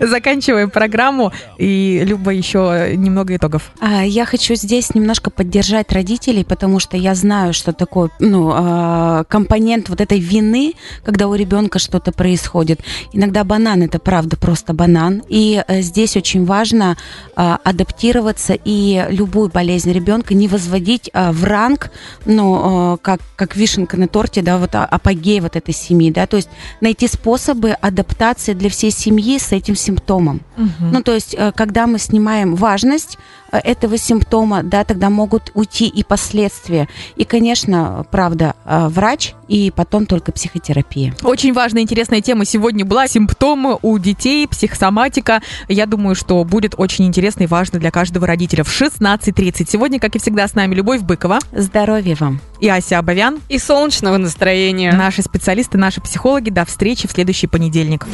Заканчиваем 0.00 0.70
программу. 0.70 1.32
И, 1.58 2.02
Люба, 2.04 2.30
еще 2.30 2.92
немного 2.96 3.34
итогов. 3.34 3.72
А, 3.80 4.04
Я 4.04 4.24
хочу 4.26 4.54
здесь 4.54 4.94
немножко 4.94 5.30
поддержать 5.30 5.92
родителей, 5.92 6.44
потому 6.44 6.78
что 6.78 6.96
я 6.96 7.16
знаю, 7.16 7.52
что 7.52 7.72
такое 7.72 8.10
ну, 8.20 8.52
а, 8.54 9.24
компонент 9.24 9.88
вот 9.88 10.00
этой 10.00 10.20
вины, 10.20 10.74
когда 11.04 11.26
у 11.26 11.34
ребенка 11.34 11.80
что-то 11.80 12.12
происходит. 12.12 12.80
Иногда 13.12 13.42
банан 13.42 13.82
это 13.82 13.98
правда 13.98 14.36
просто 14.36 14.72
банан. 14.72 15.24
И 15.28 15.62
э, 15.66 15.80
здесь 15.82 16.16
очень 16.16 16.44
важно 16.44 16.96
а, 17.34 17.58
адаптироваться 17.64 18.56
и 18.64 19.04
любую 19.10 19.48
болезнь 19.48 19.92
ребенка 19.92 20.34
не 20.34 20.46
возводить 20.46 21.10
в 21.12 21.44
ранг, 21.44 21.90
ну, 22.24 22.98
как, 23.02 23.20
как 23.34 23.56
вишенка 23.56 23.96
на 23.96 24.06
торте, 24.06 24.42
да, 24.42 24.58
вот 24.58 24.70
апогей 24.74 25.40
вот 25.40 25.56
этой 25.56 25.74
семьи, 25.74 26.10
да, 26.10 26.19
то 26.26 26.36
есть 26.36 26.48
найти 26.80 27.08
способы 27.08 27.70
адаптации 27.70 28.54
для 28.54 28.70
всей 28.70 28.90
семьи 28.90 29.38
с 29.38 29.52
этим 29.52 29.76
симптомом. 29.76 30.40
Ну, 30.80 31.02
то 31.02 31.14
есть, 31.14 31.34
э, 31.36 31.52
когда 31.54 31.86
мы 31.86 31.98
снимаем 31.98 32.54
важность 32.54 33.18
э, 33.50 33.58
этого 33.58 33.96
симптома, 33.96 34.62
да, 34.62 34.84
тогда 34.84 35.10
могут 35.10 35.50
уйти 35.54 35.86
и 35.86 36.04
последствия. 36.04 36.88
И, 37.16 37.24
конечно, 37.24 38.06
правда, 38.10 38.54
э, 38.64 38.88
врач 38.88 39.34
и 39.48 39.72
потом 39.74 40.06
только 40.06 40.32
психотерапия. 40.32 41.14
Очень 41.22 41.52
важная, 41.52 41.82
интересная 41.82 42.20
тема 42.20 42.44
сегодня 42.44 42.84
была. 42.84 43.08
Симптомы 43.08 43.78
у 43.82 43.98
детей, 43.98 44.46
психосоматика. 44.46 45.42
Я 45.68 45.86
думаю, 45.86 46.14
что 46.14 46.44
будет 46.44 46.74
очень 46.76 47.06
интересно 47.06 47.44
и 47.44 47.46
важно 47.46 47.78
для 47.78 47.90
каждого 47.90 48.26
родителя. 48.26 48.64
В 48.64 48.68
16.30 48.68 49.66
сегодня, 49.68 49.98
как 49.98 50.16
и 50.16 50.18
всегда, 50.18 50.46
с 50.46 50.54
нами 50.54 50.74
Любовь 50.74 51.00
Быкова 51.00 51.38
Здоровья 51.52 52.16
вам! 52.18 52.49
И 52.60 52.68
Ася 52.68 52.98
Абовян. 52.98 53.40
И 53.48 53.58
солнечного 53.58 54.18
настроения. 54.18 54.92
Наши 54.92 55.22
специалисты, 55.22 55.78
наши 55.78 56.00
психологи. 56.00 56.50
До 56.50 56.64
встречи 56.64 57.08
в 57.08 57.12
следующий 57.12 57.46
понедельник. 57.46 58.06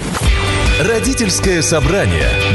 Родительское 0.80 1.62
собрание 1.62 2.28
на 2.44 2.54